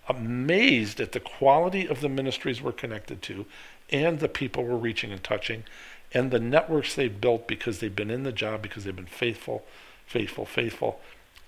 [0.09, 3.47] amazed at the quality of the ministries we're connected to
[3.91, 5.65] and the people we're reaching and touching
[6.13, 9.65] and the networks they've built because they've been in the job, because they've been faithful,
[10.07, 11.01] faithful, faithful.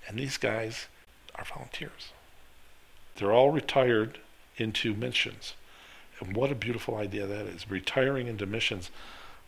[0.07, 0.87] And these guys
[1.35, 2.13] are volunteers.
[3.17, 4.19] They're all retired
[4.57, 5.55] into missions.
[6.21, 8.91] And what a beautiful idea that is, retiring into missions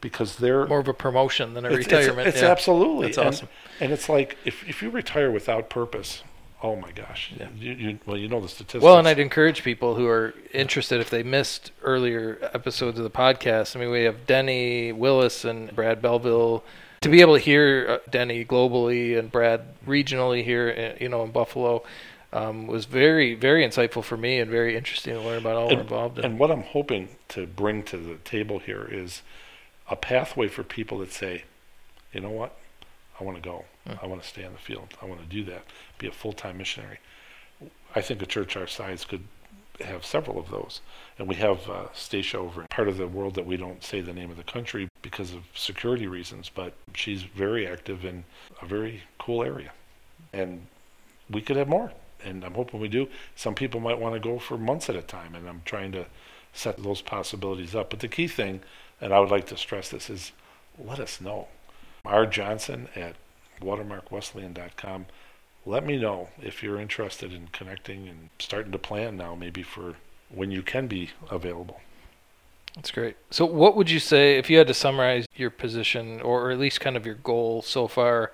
[0.01, 2.29] because they're More of a promotion than a it's, it's- retirement.
[2.29, 2.49] It's, yeah.
[2.49, 3.49] absolutely and, awesome.
[3.81, 6.23] And it's like if if you retire without purpose,
[6.63, 7.49] oh my gosh, Yeah.
[7.57, 8.83] you, you well you know the statistics.
[8.83, 13.11] Well, and I'd encourage people who are interested if they missed earlier episodes of the
[13.11, 13.77] podcast.
[13.77, 16.63] I mean, we have Denny Willis and Brad Belleville.
[17.03, 21.25] To be able to hear uh, Denny globally and Brad regionally here, uh, you know,
[21.25, 21.83] in Buffalo,
[22.33, 25.81] um, was very, very insightful for me and very interesting to learn about all we're
[25.81, 26.25] involved in.
[26.25, 29.23] And what I'm hoping to bring to the table here is
[29.91, 31.43] a pathway for people that say,
[32.13, 32.57] you know what,
[33.21, 33.65] I want to go.
[33.87, 33.95] Hmm.
[34.01, 34.95] I want to stay in the field.
[35.03, 35.65] I want to do that.
[36.03, 36.99] Be a full-time missionary.
[37.95, 39.23] I think a church our size could
[39.81, 40.81] have several of those.
[41.17, 44.01] And we have uh, Stacia over in part of the world that we don't say
[44.01, 48.25] the name of the country because of security reasons, but she's very active in
[48.61, 49.71] a very cool area.
[50.33, 50.67] And
[51.31, 51.93] we could have more.
[52.25, 53.07] And I'm hoping we do.
[53.37, 56.07] Some people might want to go for months at a time, and I'm trying to
[56.53, 57.91] set those possibilities up.
[57.91, 58.61] But the key thing,
[59.01, 60.33] and I would like to stress this, is
[60.77, 61.47] let us know.
[62.05, 62.27] R.
[62.27, 63.15] Johnson at
[63.61, 65.07] watermarkwesleyan.com.
[65.65, 69.95] Let me know if you're interested in connecting and starting to plan now, maybe for
[70.29, 71.81] when you can be available.
[72.75, 73.17] That's great.
[73.31, 76.81] So, what would you say if you had to summarize your position, or at least
[76.81, 78.33] kind of your goal so far,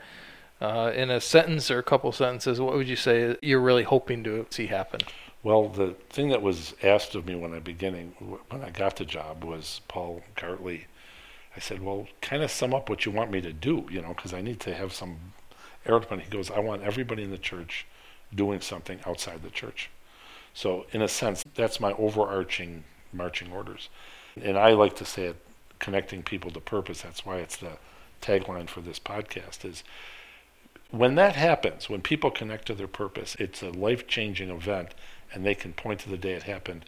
[0.60, 2.60] uh, in a sentence or a couple sentences?
[2.60, 5.00] What would you say you're really hoping to see happen?
[5.42, 8.10] Well, the thing that was asked of me when I beginning
[8.48, 10.84] when I got the job was Paul Gartley.
[11.56, 14.14] I said, "Well, kind of sum up what you want me to do, you know,
[14.14, 15.32] because I need to have some
[15.86, 17.86] airplane." He goes, "I want everybody in the church
[18.34, 19.90] doing something outside the church."
[20.54, 23.88] So, in a sense, that's my overarching marching orders.
[24.40, 25.36] And I like to say it,
[25.78, 27.02] connecting people to purpose.
[27.02, 27.78] That's why it's the
[28.20, 29.84] tagline for this podcast is
[30.90, 34.94] when that happens, when people connect to their purpose, it's a life-changing event
[35.32, 36.84] and they can point to the day it happened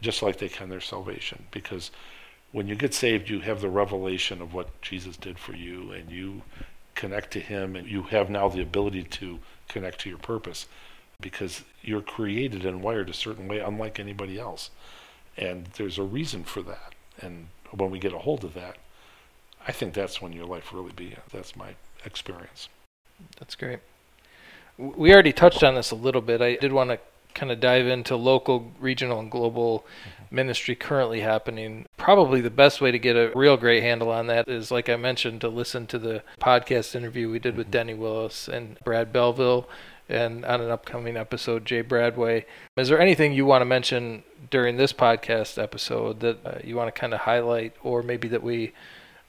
[0.00, 1.90] just like they can their salvation because
[2.50, 6.10] when you get saved you have the revelation of what Jesus did for you and
[6.10, 6.42] you
[7.02, 9.38] connect to him and you have now the ability to
[9.68, 10.66] connect to your purpose
[11.20, 14.70] because you're created and wired a certain way unlike anybody else.
[15.36, 16.94] And there's a reason for that.
[17.20, 18.76] And when we get a hold of that
[19.66, 22.68] I think that's when your life really begins that's my experience.
[23.38, 23.78] That's great.
[24.76, 26.40] We already touched on this a little bit.
[26.40, 26.98] I did want to
[27.34, 30.34] kind of dive into local, regional, and global mm-hmm.
[30.34, 31.86] ministry currently happening.
[32.02, 34.96] Probably the best way to get a real great handle on that is, like I
[34.96, 37.72] mentioned, to listen to the podcast interview we did with mm-hmm.
[37.72, 39.68] Denny Willis and Brad Belville,
[40.08, 42.44] and on an upcoming episode, Jay Bradway.
[42.76, 46.92] Is there anything you want to mention during this podcast episode that uh, you want
[46.92, 48.72] to kind of highlight, or maybe that we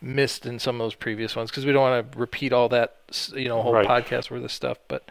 [0.02, 1.52] missed in some of those previous ones?
[1.52, 2.96] Because we don't want to repeat all that,
[3.36, 3.88] you know, whole right.
[3.88, 5.08] podcast worth of stuff, but.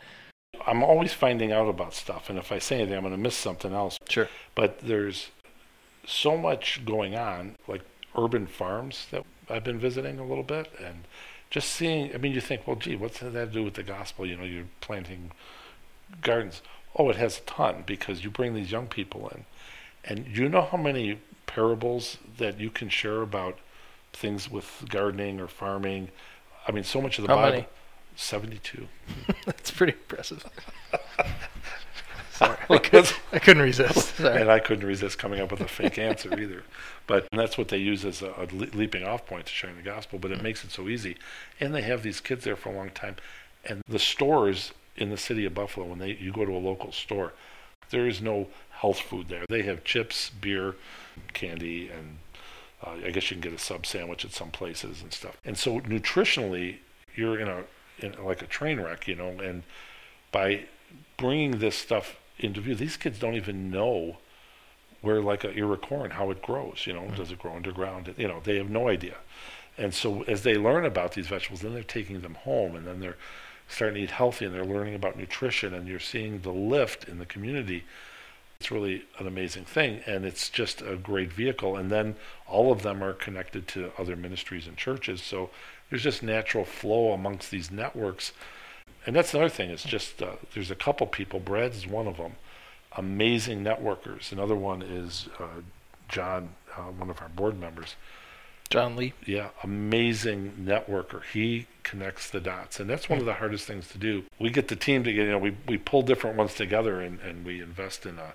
[0.67, 3.37] I'm always finding out about stuff, and if I say anything, I'm going to miss
[3.37, 3.99] something else.
[4.09, 4.29] Sure.
[4.57, 5.31] But there's
[6.07, 7.83] so much going on, like
[8.17, 11.05] urban farms that I've been visiting a little bit, and
[11.51, 12.15] just seeing.
[12.15, 14.27] I mean, you think, well, gee, what's that to do with the gospel?
[14.27, 15.33] You know, you're planting
[16.21, 16.63] gardens.
[16.97, 19.45] Oh, it has a ton because you bring these young people in,
[20.05, 23.59] and you know how many parables that you can share about
[24.13, 26.09] things with gardening or farming.
[26.67, 27.57] I mean, so much of the how Bible.
[27.57, 27.67] Many?
[28.15, 28.89] 72.
[29.47, 30.45] That's pretty impressive.
[32.47, 34.17] Sorry, I, could, I couldn't resist.
[34.17, 34.33] Sorry.
[34.43, 36.65] And I couldn't resist coming up with a fake answer either.
[37.07, 40.19] But that's what they use as a, a leaping off point to sharing the gospel.
[40.19, 41.17] But it makes it so easy.
[41.61, 43.17] And they have these kids there for a long time.
[43.65, 46.93] And the stores in the city of Buffalo, when they you go to a local
[46.93, 47.33] store,
[47.91, 49.45] there is no health food there.
[49.49, 50.75] They have chips, beer,
[51.33, 52.19] candy, and
[52.85, 55.37] uh, I guess you can get a sub sandwich at some places and stuff.
[55.45, 56.79] And so nutritionally,
[57.15, 57.65] you're in a
[57.99, 59.29] in, like a train wreck, you know.
[59.29, 59.63] And
[60.33, 60.65] by
[61.17, 64.19] bringing this stuff into view, these kids don't even know
[65.01, 66.85] where like a ear of corn how it grows.
[66.87, 67.17] You know, mm-hmm.
[67.17, 68.15] does it grow underground?
[68.17, 69.17] You know, they have no idea.
[69.79, 73.01] And so as they learn about these vegetables, then they're taking them home, and then
[73.01, 73.17] they're
[73.69, 77.19] starting to eat healthy, and they're learning about nutrition, and you're seeing the lift in
[77.19, 77.85] the community.
[78.61, 81.77] It's really an amazing thing, and it's just a great vehicle.
[81.77, 85.51] And then all of them are connected to other ministries and churches, so
[85.89, 88.33] there's just natural flow amongst these networks.
[89.07, 89.71] And that's another thing.
[89.71, 91.41] It's just uh, there's a couple people.
[91.41, 92.33] Brad's one of them.
[92.97, 94.33] Amazing networkers.
[94.33, 95.63] Another one is uh,
[96.09, 97.97] John, uh, one of our board members.
[98.71, 99.13] John Lee.
[99.27, 101.23] Yeah, amazing networker.
[101.33, 104.25] He connects the dots, and that's one of the hardest things to do.
[104.39, 105.27] We get the team together.
[105.27, 108.35] You know, we we pull different ones together, and, and we invest in a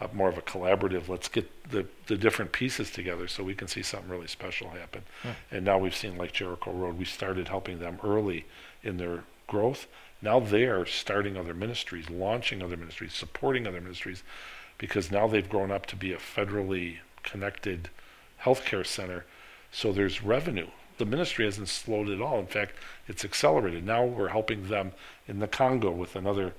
[0.00, 1.08] a more of a collaborative.
[1.08, 5.02] Let's get the, the different pieces together so we can see something really special happen.
[5.22, 5.30] Hmm.
[5.50, 8.46] And now we've seen like Jericho Road, we started helping them early
[8.82, 9.88] in their growth.
[10.22, 14.22] Now they are starting other ministries, launching other ministries, supporting other ministries,
[14.78, 17.90] because now they've grown up to be a federally connected
[18.42, 19.24] healthcare center.
[19.72, 20.68] So there's revenue.
[20.98, 22.38] The ministry hasn't slowed at all.
[22.38, 22.74] In fact,
[23.06, 23.84] it's accelerated.
[23.84, 24.92] Now we're helping them
[25.26, 26.54] in the Congo with another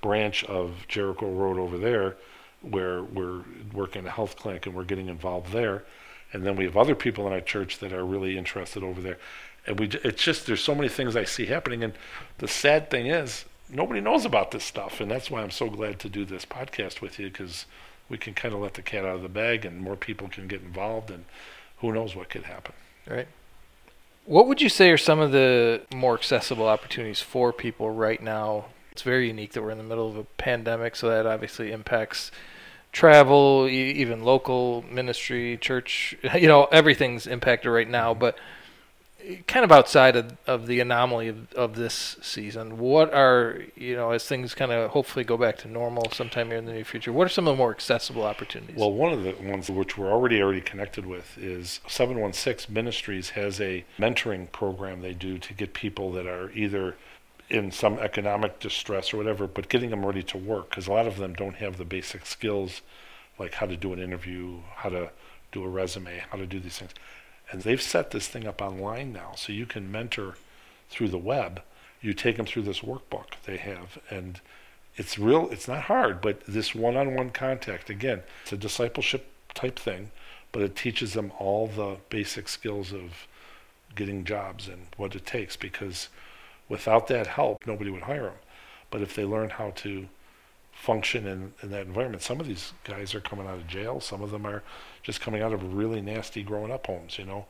[0.00, 2.16] branch of Jericho Road over there
[2.60, 5.84] where we're working a health clinic and we're getting involved there.
[6.32, 9.18] And then we have other people in our church that are really interested over there.
[9.66, 11.82] And we, it's just, there's so many things I see happening.
[11.82, 11.94] And
[12.38, 15.00] the sad thing is, nobody knows about this stuff.
[15.00, 17.66] And that's why I'm so glad to do this podcast with you because
[18.08, 20.46] we can kind of let the cat out of the bag and more people can
[20.46, 21.10] get involved.
[21.10, 21.24] And
[21.78, 22.74] who knows what could happen.
[23.08, 23.28] Right.
[24.26, 28.66] What would you say are some of the more accessible opportunities for people right now?
[28.92, 32.30] It's very unique that we're in the middle of a pandemic, so that obviously impacts
[32.92, 38.12] travel, e- even local ministry, church, you know, everything's impacted right now.
[38.12, 38.20] Mm-hmm.
[38.20, 38.38] But
[39.46, 44.10] kind of outside of, of the anomaly of, of this season, what are, you know,
[44.10, 47.12] as things kind of hopefully go back to normal sometime here in the near future,
[47.12, 48.76] what are some of the more accessible opportunities?
[48.76, 53.60] Well, one of the ones which we're already already connected with is 716 Ministries has
[53.60, 56.96] a mentoring program they do to get people that are either
[57.50, 61.06] in some economic distress or whatever, but getting them ready to work because a lot
[61.06, 62.80] of them don't have the basic skills
[63.38, 65.10] like how to do an interview, how to
[65.52, 66.92] do a resume, how to do these things.
[67.50, 70.36] And they've set this thing up online now, so you can mentor
[70.88, 71.62] through the web.
[72.00, 74.40] You take them through this workbook they have, and
[74.96, 75.48] it's real.
[75.50, 80.10] It's not hard, but this one-on-one contact again, it's a discipleship type thing,
[80.52, 83.26] but it teaches them all the basic skills of
[83.94, 85.56] getting jobs and what it takes.
[85.56, 86.08] Because
[86.68, 88.34] without that help, nobody would hire them.
[88.90, 90.08] But if they learn how to
[90.84, 92.22] function in, in that environment.
[92.22, 94.00] Some of these guys are coming out of jail.
[94.00, 94.62] Some of them are
[95.02, 97.46] just coming out of really nasty growing up homes, you know.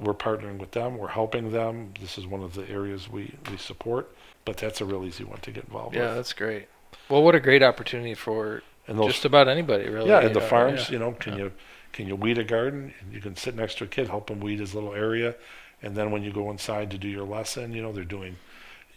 [0.00, 0.96] We're partnering with them.
[0.96, 1.92] We're helping them.
[2.00, 5.40] This is one of the areas we, we support, but that's a real easy one
[5.40, 6.14] to get involved yeah, with.
[6.16, 6.68] that's great.
[7.10, 10.08] Well, what a great opportunity for And those, just about anybody, really.
[10.08, 10.92] yeah, and the know, farms, yeah.
[10.92, 11.52] you know, can you
[11.92, 12.94] can you weed a garden?
[13.12, 15.34] You can sit next to a kid, help him weed his little area,
[15.82, 18.36] and then when you go inside to do your lesson, you know, they're doing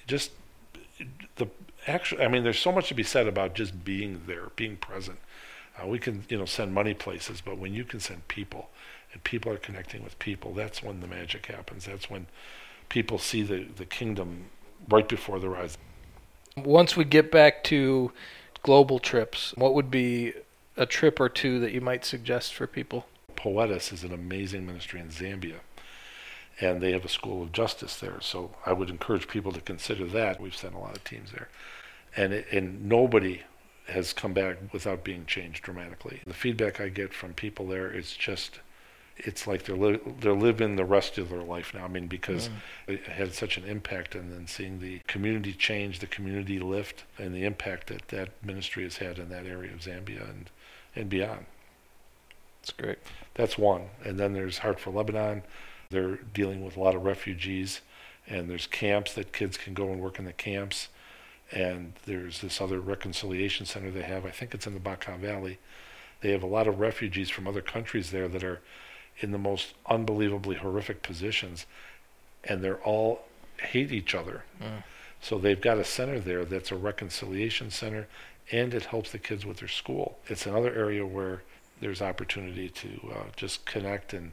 [0.08, 0.32] just
[1.36, 1.48] the
[1.88, 2.24] actually.
[2.24, 5.20] I mean, there's so much to be said about just being there, being present.
[5.82, 8.70] Uh, we can, you know, send money places, but when you can send people,
[9.14, 11.86] and people are connecting with people, that's when the magic happens.
[11.86, 12.28] That's when
[12.90, 14.46] people see the the kingdom
[14.90, 15.78] right before their eyes.
[16.58, 18.12] Once we get back to
[18.64, 20.34] global trips, what would be
[20.78, 23.06] a trip or two that you might suggest for people?
[23.36, 25.60] Poetis is an amazing ministry in Zambia,
[26.62, 28.22] and they have a school of justice there.
[28.22, 30.40] So I would encourage people to consider that.
[30.40, 31.50] We've sent a lot of teams there,
[32.16, 33.42] and it, and nobody
[33.88, 36.22] has come back without being changed dramatically.
[36.26, 38.60] The feedback I get from people there is just.
[39.24, 41.84] It's like they're li- they're living the rest of their life now.
[41.84, 42.50] I mean, because
[42.88, 42.94] mm.
[42.94, 47.36] it had such an impact, and then seeing the community change, the community lift, and
[47.36, 50.50] the impact that that ministry has had in that area of Zambia and
[50.96, 51.46] and beyond.
[52.62, 53.00] That's great.
[53.34, 53.90] That's one.
[54.04, 55.44] And then there's Heart for Lebanon.
[55.92, 57.82] They're dealing with a lot of refugees,
[58.28, 60.88] and there's camps that kids can go and work in the camps.
[61.52, 64.26] And there's this other reconciliation center they have.
[64.26, 65.60] I think it's in the Bekaa Valley.
[66.22, 68.62] They have a lot of refugees from other countries there that are
[69.20, 71.66] in the most unbelievably horrific positions,
[72.44, 73.24] and they're all
[73.58, 74.44] hate each other.
[74.62, 74.84] Mm.
[75.22, 78.08] So they've got a center there that's a reconciliation center,
[78.52, 80.18] and it helps the kids with their school.
[80.28, 81.44] It's another area where
[81.80, 84.32] there's opportunity to uh, just connect and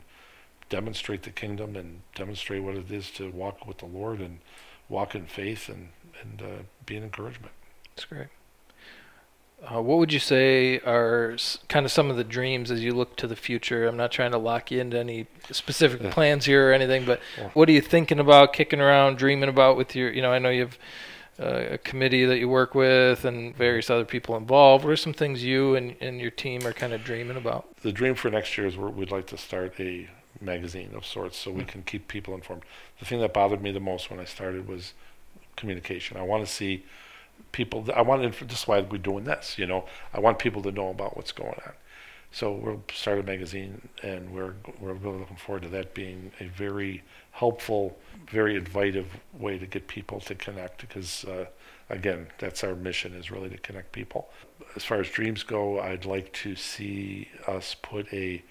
[0.69, 4.39] demonstrate the kingdom and demonstrate what it is to walk with the Lord and
[4.89, 5.89] walk in faith and
[6.21, 7.53] and uh, be an encouragement.
[7.95, 8.27] That's great.
[9.65, 12.93] Uh, what would you say are s- kind of some of the dreams as you
[12.95, 13.87] look to the future?
[13.89, 17.51] I'm not trying to lock you into any specific plans here or anything, but Yeah.
[17.55, 20.11] what are you thinking about, kicking around, dreaming about with your?
[20.13, 20.79] You know, I know you have
[21.41, 24.85] uh, a committee that you work with and various other people involved.
[24.85, 27.77] What are some things you and, and your team are kind of dreaming about?
[27.83, 30.09] The dream for next year is we're, we'd like to start a
[30.41, 31.69] magazine of sorts so we Mm.
[31.69, 32.63] can keep people informed.
[32.99, 34.95] The thing that bothered me the most when I started was
[35.57, 36.17] communication.
[36.17, 36.85] I want to see
[37.53, 37.87] people.
[37.95, 38.45] I want to.
[38.45, 39.59] This is why we're doing this.
[39.59, 41.73] You know, I want people to know about what's going on.
[42.31, 46.45] So we'll start a magazine, and we're we're really looking forward to that being a
[46.45, 47.97] very helpful,
[48.31, 50.81] very invitive way to get people to connect.
[50.83, 51.47] Because uh,
[51.89, 54.29] again, that's our mission is really to connect people.
[54.77, 58.43] As far as dreams go, I'd like to see us put a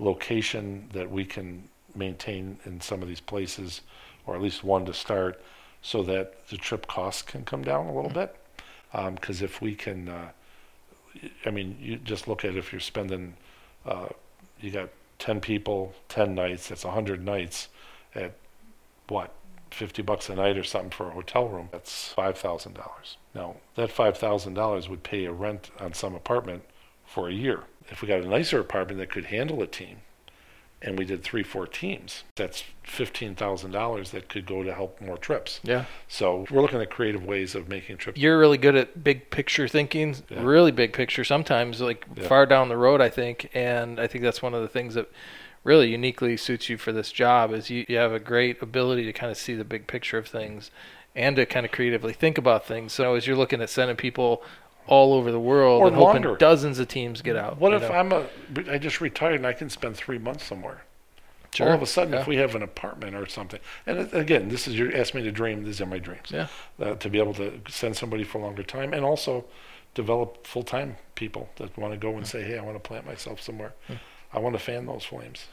[0.00, 3.82] location that we can maintain in some of these places,
[4.26, 5.40] or at least one to start,
[5.82, 8.36] so that the trip costs can come down a little bit.
[9.14, 10.30] Because if we can, uh,
[11.46, 13.34] I mean, you just look at if you're spending,
[13.86, 14.08] uh,
[14.60, 17.68] you got 10 people, 10 nights, that's 100 nights
[18.14, 18.34] at
[19.08, 19.32] what,
[19.70, 22.76] 50 bucks a night or something for a hotel room, that's $5,000.
[23.34, 26.64] Now, that $5,000 would pay a rent on some apartment
[27.04, 27.64] for a year.
[27.90, 29.98] If we got a nicer apartment that could handle a team,
[30.82, 35.60] and we did three, four teams, that's $15,000 that could go to help more trips.
[35.62, 35.84] Yeah.
[36.08, 38.18] So we're looking at creative ways of making trips.
[38.18, 40.42] You're really good at big picture thinking, Yeah.
[40.42, 42.26] really big picture sometimes, like Yeah.
[42.28, 43.50] far down the road, I think.
[43.52, 45.10] And I think that's one of the things that
[45.64, 49.12] really uniquely suits you for this job is you, you have a great ability to
[49.12, 50.70] kind of see the big picture of things
[51.14, 52.92] and to kind of creatively think about things.
[52.94, 54.42] So as you're looking at sending people
[54.86, 57.58] all over the world Or and hoping dozens of teams get out.
[57.58, 57.92] What if know?
[57.92, 58.26] I'm a,
[58.68, 60.82] I just retired and I can spend three months somewhere?
[61.54, 61.68] Sure.
[61.68, 62.20] All of a sudden, Yeah.
[62.20, 65.32] if we have an apartment or something, and again, this is you asked me to
[65.32, 65.64] dream.
[65.64, 66.30] These are my dreams.
[66.30, 66.46] Yeah.
[66.80, 69.44] Uh, to be able to send somebody for a longer time, and also
[69.94, 73.04] develop full time people that want to go and say, hey, I want to plant
[73.04, 73.72] myself somewhere.
[73.88, 73.94] Hmm.
[74.32, 75.46] I want to fan those flames.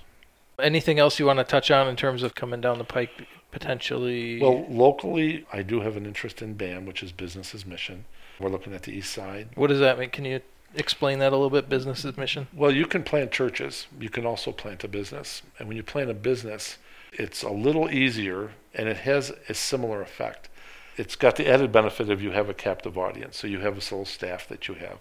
[0.59, 4.39] Anything else you want to touch on in terms of coming down the pike potentially?
[4.39, 8.05] Well, locally, I do have an interest in BAM, which is Business as Mission.
[8.39, 9.49] We're looking at the east side.
[9.55, 10.09] what does that mean?
[10.09, 10.41] Can you
[10.75, 11.69] explain that a little bit?
[11.69, 12.47] Business as mission.
[12.53, 13.88] Well, you can plant churches.
[13.99, 15.41] You can also plant a business.
[15.57, 16.77] And when you plant a business,
[17.11, 20.49] it's a little easier and it has a similar effect.
[20.97, 23.38] It's got the added benefit of you have a captive audience.
[23.38, 24.99] So you have a sole staff that you have.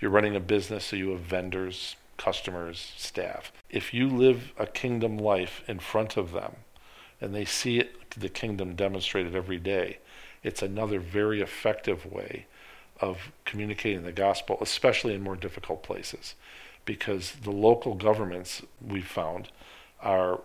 [0.00, 3.52] You're running a business, so you have vendors, customers, staff.
[3.68, 6.56] If you live a kingdom life in front of them
[7.20, 9.98] and they see it, the kingdom demonstrated every day,
[10.42, 12.46] it's another very effective way
[13.00, 16.34] of communicating the gospel, especially in more difficult places,
[16.84, 19.48] because the local governments we've found
[20.00, 20.40] are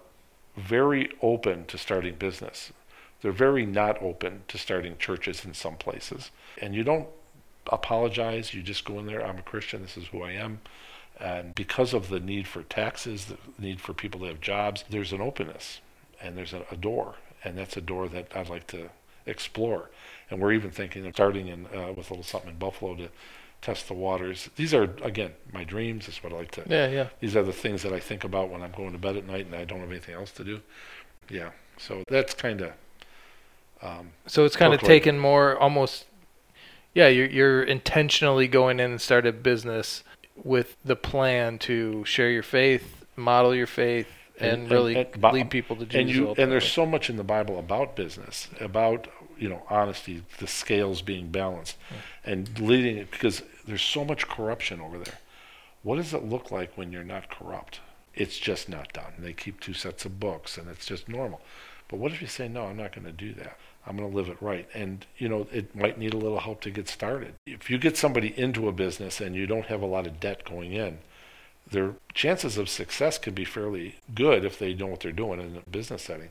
[0.55, 2.71] very open to starting business.
[3.21, 6.31] They're very not open to starting churches in some places.
[6.61, 7.07] And you don't
[7.71, 10.59] apologize, you just go in there, I'm a Christian, this is who I am.
[11.19, 15.13] And because of the need for taxes, the need for people to have jobs, there's
[15.13, 15.79] an openness
[16.21, 17.15] and there's a, a door.
[17.43, 18.89] And that's a door that I'd like to
[19.25, 19.89] explore.
[20.29, 23.09] And we're even thinking of starting in, uh, with a little something in Buffalo to
[23.61, 24.49] test the waters.
[24.55, 26.05] These are, again, my dreams.
[26.05, 27.07] This is what I like to Yeah, yeah.
[27.19, 29.45] these are the things that I think about when I'm going to bed at night
[29.45, 30.61] and I don't have anything else to do.
[31.29, 32.73] Yeah, so that's kind of
[33.81, 36.05] um, So it's kind of taken more almost.
[36.93, 40.03] Yeah, you're you're intentionally going in and start a business
[40.41, 44.07] with the plan to share your faith, model your faith,
[44.39, 45.99] and, And- and- really and Bob- lead people to Jesus.
[45.99, 49.07] and you and there's so much in the Bible about business, about
[49.37, 51.77] you know honesty, the scales being balanced,
[52.25, 55.19] and leading it because there's so much corruption over there.
[55.83, 57.79] What does it look like when you're not corrupt?
[58.15, 59.13] It's just not done.
[59.19, 61.41] They keep two sets of books, and it's just normal.
[61.89, 63.57] But what if you say, no, I'm not going to do that.
[63.85, 64.67] I'm going to live it right.
[64.73, 67.33] And, you know, it might need a little help to get started.
[67.45, 70.45] If you get somebody into a business and you don't have a lot of debt
[70.45, 70.99] going in,
[71.69, 75.57] their chances of success could be fairly good if they know what they're doing in
[75.57, 76.29] a business setting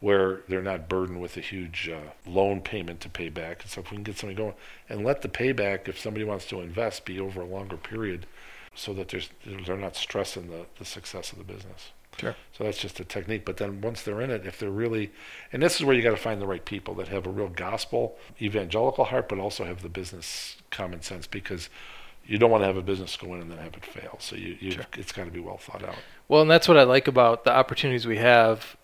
[0.00, 3.62] where they're not burdened with a huge uh, loan payment to pay back.
[3.62, 4.54] And so if we can get somebody going
[4.88, 8.26] and let the payback, if somebody wants to invest, be over a longer period
[8.74, 9.30] so that there's,
[9.64, 11.92] they're not stressing the, the success of the business.
[12.18, 12.36] Sure.
[12.52, 13.44] So that's just a technique.
[13.44, 15.12] But then once they're in it, if they're really,
[15.52, 17.48] and this is where you got to find the right people that have a real
[17.48, 21.68] gospel, evangelical heart, but also have the business common sense because
[22.26, 24.16] you don't want to have a business go in and then have it fail.
[24.18, 24.86] So you, you Sure.
[24.94, 25.96] it's got to be well thought out.
[26.28, 28.76] Well, and that's what I like about the opportunities we have,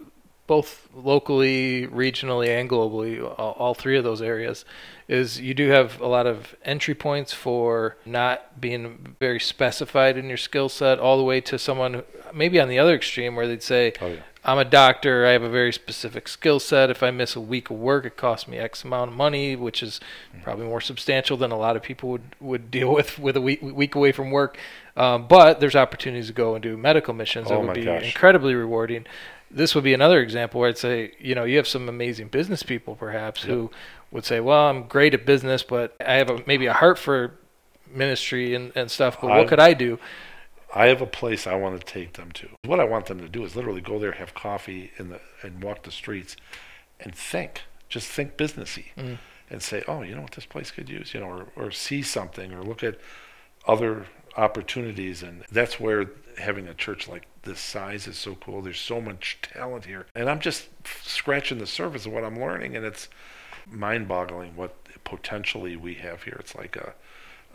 [0.47, 4.65] both locally, regionally, and globally, all, all three of those areas,
[5.09, 10.29] is you do have a lot of entry points for not being very specified in
[10.29, 12.03] your skill set, all the way to someone
[12.35, 14.21] maybe on the other extreme where they'd say, Oh yeah.
[14.45, 15.25] I'm a doctor.
[15.25, 16.91] I have a very specific skill set.
[16.91, 19.85] If I miss a week of work, it costs me X amount of money, which
[19.85, 20.01] is
[20.43, 23.63] probably more substantial than a lot of people would, would deal with with a week,
[23.63, 24.59] week away from work.
[24.97, 28.03] Um, but there's opportunities to go and do medical missions that Oh would be gosh.
[28.05, 29.07] incredibly rewarding.
[29.55, 32.63] This would be another example where I'd say, you know, you have some amazing business
[32.63, 33.71] people perhaps who
[34.11, 37.35] would say, well, I'm great at business, but I have a, maybe a heart for
[37.91, 39.99] ministry and, and stuff, but what I've- could I do?
[40.75, 42.49] I have a place I want to take them to.
[42.65, 45.63] What I want them to do is literally go there, have coffee in the and
[45.63, 46.35] walk the streets,
[46.99, 47.61] and think.
[47.91, 49.19] Just think businessy, Mm.
[49.51, 52.01] and say, "Oh, you know what this place could use," you know, or, or see
[52.01, 52.97] something, or look at
[53.69, 58.63] other opportunities, and that's where having a church like this size is so cool.
[58.63, 60.69] There's so much talent here, and I'm just
[61.05, 63.09] scratching the surface of what I'm learning, and it's
[63.71, 64.75] mind-boggling what
[65.05, 66.37] potentially we have here.
[66.41, 66.95] It's like a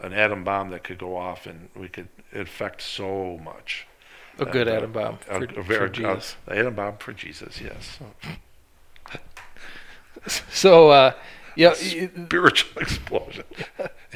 [0.02, 3.88] an atom bomb that could go off, and we could affect so much.
[4.40, 6.36] A good uh, atom bomb a- for, a for Jesus.
[6.48, 7.98] uh, atom bomb for Jesus, yes.
[10.52, 11.14] So, uh,
[11.56, 13.46] yeah, Spiritual explosion.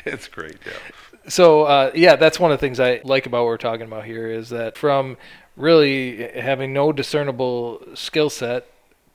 [0.06, 1.11] it's great, yeah.
[1.28, 4.06] So uh, yeah, that's one of the things I like about what we're talking about
[4.06, 5.18] here is that from
[5.56, 8.68] really having no discernible skill set,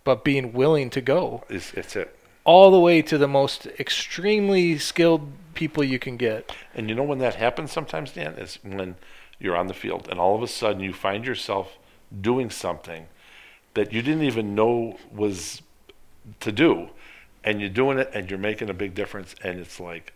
[0.04, 2.16] but being willing to go It's, it's it.
[2.44, 6.52] all the way to the most extremely skilled people you can get.
[6.74, 8.96] And you know when that happens sometimes, Dan, is when
[9.38, 11.78] you're on the field and all of a sudden you find yourself
[12.20, 13.06] doing something
[13.74, 15.62] that you didn't even know was
[16.40, 16.90] to do,
[17.44, 20.12] and you're doing it and you're making a big difference, and it's like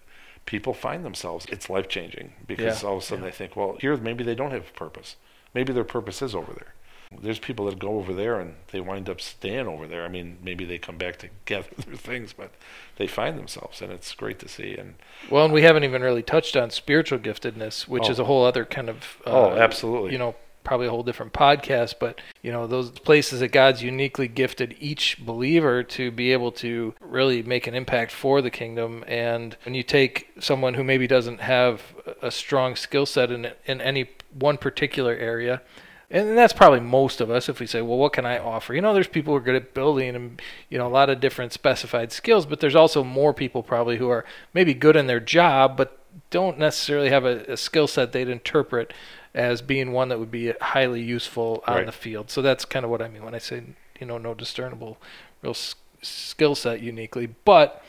[0.47, 1.47] people find themselves.
[1.49, 4.34] It's life changing because Yeah, all of a sudden they think, well, here maybe they
[4.34, 5.16] don't have a purpose.
[5.55, 6.74] Maybe their purpose is over there.
[7.20, 10.05] There's people that go over there and they wind up staying over there.
[10.05, 12.53] I mean, maybe they come back to gather their things, but
[12.99, 14.76] they find themselves, and it's great to see.
[14.76, 14.95] And
[15.28, 18.11] Well, and we haven't even really touched on spiritual giftedness, which Oh.
[18.12, 20.12] is a whole other kind of uh, Oh, absolutely.
[20.12, 24.29] you know probably a whole different podcast, but you know, those places that God's uniquely
[24.29, 29.05] gifted each believer to be able to really make an impact for the kingdom.
[29.07, 31.83] And when you take someone who maybe doesn't have
[32.23, 35.63] a strong skill set in in any one particular area,
[36.11, 38.81] and that's probably most of us if we say well what can i offer you
[38.81, 41.53] know there's people who are good at building and you know a lot of different
[41.53, 45.77] specified skills but there's also more people probably who are maybe good in their job
[45.77, 45.99] but
[46.31, 48.93] don't necessarily have a, a skill set they'd interpret
[49.35, 51.87] as being one that would be highly useful on Right.
[51.87, 53.62] the field so that's kind of what i mean when i say
[54.01, 54.99] you know no discernible
[55.43, 57.85] real s- skill set uniquely but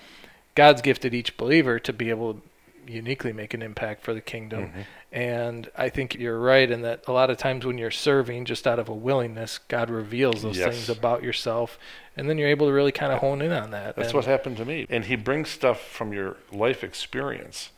[0.56, 2.42] god's gifted each believer to be able to
[2.88, 4.86] uniquely make an impact for the kingdom Mhm.
[5.12, 8.66] and I think you're right in that a lot of times when you're serving just
[8.66, 10.70] out of a willingness, God reveals those Yes.
[10.74, 11.78] things about yourself,
[12.18, 13.96] and then you're able to really kind of hone in on that.
[13.96, 14.88] That's And- what happened to me.
[14.90, 17.70] And he brings stuff from your life experience.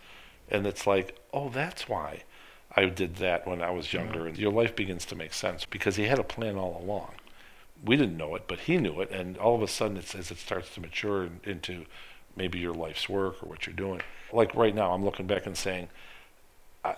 [0.49, 2.23] And it's like, oh, that's why
[2.75, 4.27] I did that when I was younger.
[4.27, 7.11] And your life begins to make sense because he had a plan all along.
[7.83, 9.11] We didn't know it, but he knew it.
[9.11, 11.85] And all of a sudden, it's, as it starts to mature into
[12.35, 14.01] maybe your life's work or what you're doing.
[14.31, 15.89] Like right now, I'm looking back and saying,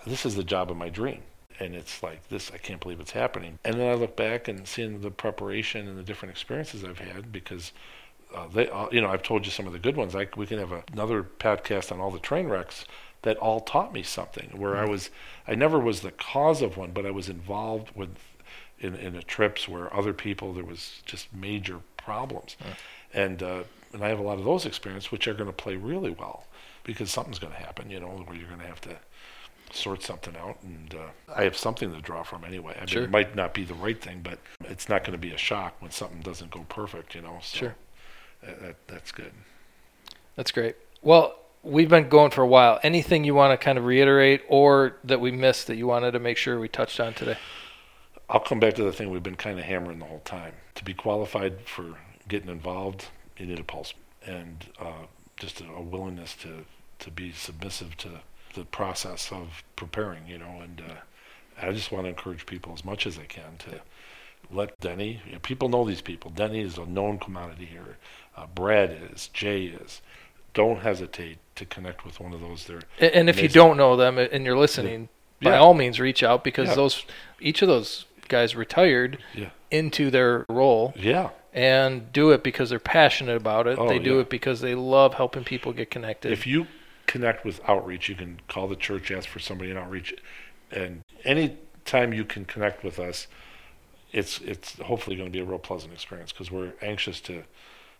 [0.06, 1.22] this is the job of my dream.
[1.58, 3.58] And it's like this, I can't believe it's happening.
[3.64, 7.32] And then I look back and seeing the preparation and the different experiences I've had
[7.32, 7.72] because
[8.34, 10.14] uh, they, uh, you know, I've told you some of the good ones.
[10.14, 12.84] Like we can have another podcast on all the train wrecks
[13.26, 14.50] that all taught me something.
[14.54, 15.10] Where I was,
[15.48, 18.10] I never was the cause of one, but I was involved with
[18.78, 22.56] in in the trips where other people there was just major problems,
[23.12, 25.74] and uh, and I have a lot of those experiences which are going to play
[25.74, 26.44] really well
[26.84, 27.90] because something's going to happen.
[27.90, 28.96] You know, where you're going to have to
[29.72, 32.74] sort something out, and uh, I have something to draw from anyway.
[32.76, 33.02] I mean, Sure.
[33.02, 35.74] it might not be the right thing, but it's not going to be a shock
[35.82, 37.16] when something doesn't go perfect.
[37.16, 37.74] You know, so Sure.
[38.42, 39.32] that, that's good.
[40.36, 40.76] That's great.
[41.02, 41.34] Well,
[41.66, 42.78] we've been going for a while.
[42.82, 46.18] Anything you want to kind of reiterate or that we missed that you wanted to
[46.18, 47.36] make sure we touched on today?
[48.28, 50.54] I'll come back to the thing we've been kind of hammering the whole time.
[50.76, 51.94] To be qualified for
[52.28, 53.06] getting involved,
[53.36, 53.94] you need a pulse
[54.24, 55.06] and uh,
[55.36, 56.64] just a, a willingness to,
[57.00, 58.08] to be submissive to
[58.54, 60.60] the process of preparing, you know.
[60.62, 63.80] And uh, I just want to encourage people as much as I can to
[64.50, 66.30] let Denny, you know, people know these people.
[66.30, 67.96] Denny is a known commodity here.
[68.36, 70.00] Uh, Brad is, Jay is.
[70.56, 72.66] Don't hesitate to connect with one of those.
[72.66, 75.10] They're A- And if you don't know them and you're listening,
[75.42, 75.58] by Yeah.
[75.58, 76.74] all means reach out because Yeah.
[76.76, 77.04] those
[77.40, 79.50] each of those guys retired Yeah.
[79.70, 83.78] into their role yeah, and do it because they're passionate about it.
[83.78, 86.32] Oh, they do it because they love helping people get connected.
[86.32, 86.66] If you
[87.06, 90.14] connect with outreach, you can call the church, ask for somebody in outreach,
[90.72, 93.26] and any time you can connect with us,
[94.10, 97.44] it's it's hopefully going to be a real pleasant experience because we're anxious to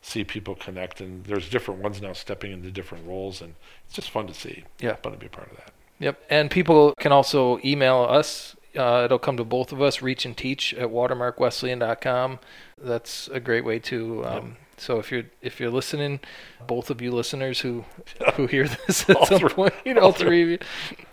[0.06, 3.54] see people connect, and there's different ones now stepping into different roles, and
[3.86, 4.64] it's just fun to see.
[4.80, 4.94] Yeah.
[4.96, 5.72] fun to be a part of that.
[5.98, 6.20] Yep.
[6.30, 8.54] And people can also email us.
[8.76, 12.38] Uh, it'll come to both of us, reach and teach at watermarkwesleyan.com.
[12.86, 14.24] That's a great way to.
[14.26, 16.20] Um, So if you're if you're listening,
[16.66, 17.86] both of you listeners who
[18.34, 20.58] who hear this at All some three- point, you know, all three of you.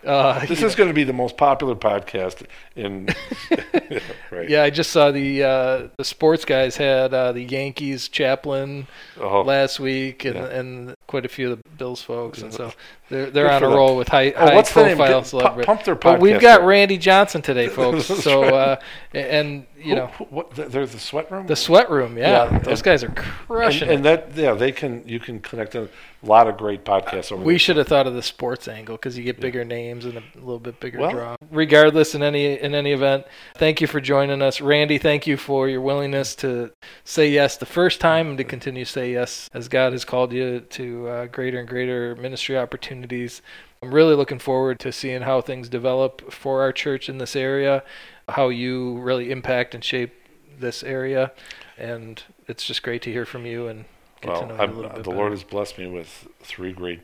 [0.04, 2.44] Uh, This is going to be the most popular podcast
[2.76, 3.08] in.
[4.30, 4.50] right.
[4.50, 8.86] yeah, I just saw the uh, the sports guys had uh, the Yankees chaplain
[9.18, 10.58] Oh, last week, and Yeah.
[10.60, 12.72] and quite a few of the Bills folks, and so
[13.08, 13.76] they're they're Good on a them.
[13.76, 14.96] roll with high Oh, high what's the name?
[14.96, 15.66] profile celebrities.
[15.66, 16.64] pump their But we've got.
[16.64, 18.06] Randy Johnson today, folks.
[18.06, 18.76] So uh,
[19.12, 21.46] and you who- know who- what, th- there's the sweat room.
[21.46, 24.34] the sweat room, yeah, Yeah, those guys are and, crushing and it.
[24.34, 25.88] that yeah, they can you can connect a
[26.22, 27.44] lot of great podcasts over.
[27.44, 30.22] We should have thought of the sports angle because you get bigger names and a
[30.36, 31.36] little bit bigger Well- draw.
[31.50, 34.98] Regardless, in any in any event, thank you for joining us, Randy.
[34.98, 36.70] Thank you for your willingness to
[37.04, 40.32] say yes the first time and to continue to say yes as God has called
[40.32, 43.42] you to uh, greater and greater ministry opportunities.
[43.82, 47.82] I'm really looking forward to seeing how things develop for our church in this area,
[48.28, 50.14] how you really impact and shape
[50.58, 51.32] this area,
[51.76, 53.84] and it's just great to hear from you and
[54.20, 55.16] get Well, to know you I'm, a little bit the better.
[55.16, 57.00] Lord has blessed me with three great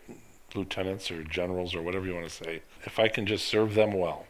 [0.54, 2.62] lieutenants or generals or whatever you want to say.
[2.84, 4.26] If I can just serve them well,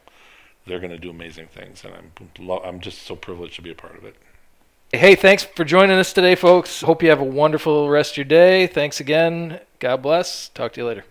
[0.67, 3.75] they're going to do amazing things, and I'm I'm just so privileged to be a
[3.75, 4.17] part of it.
[4.93, 6.81] Hey, thanks for joining us today, folks.
[6.81, 8.67] Hope you have a wonderful rest of your day.
[8.67, 9.61] Thanks again.
[9.79, 10.49] God bless.
[10.49, 11.05] Talk to you later.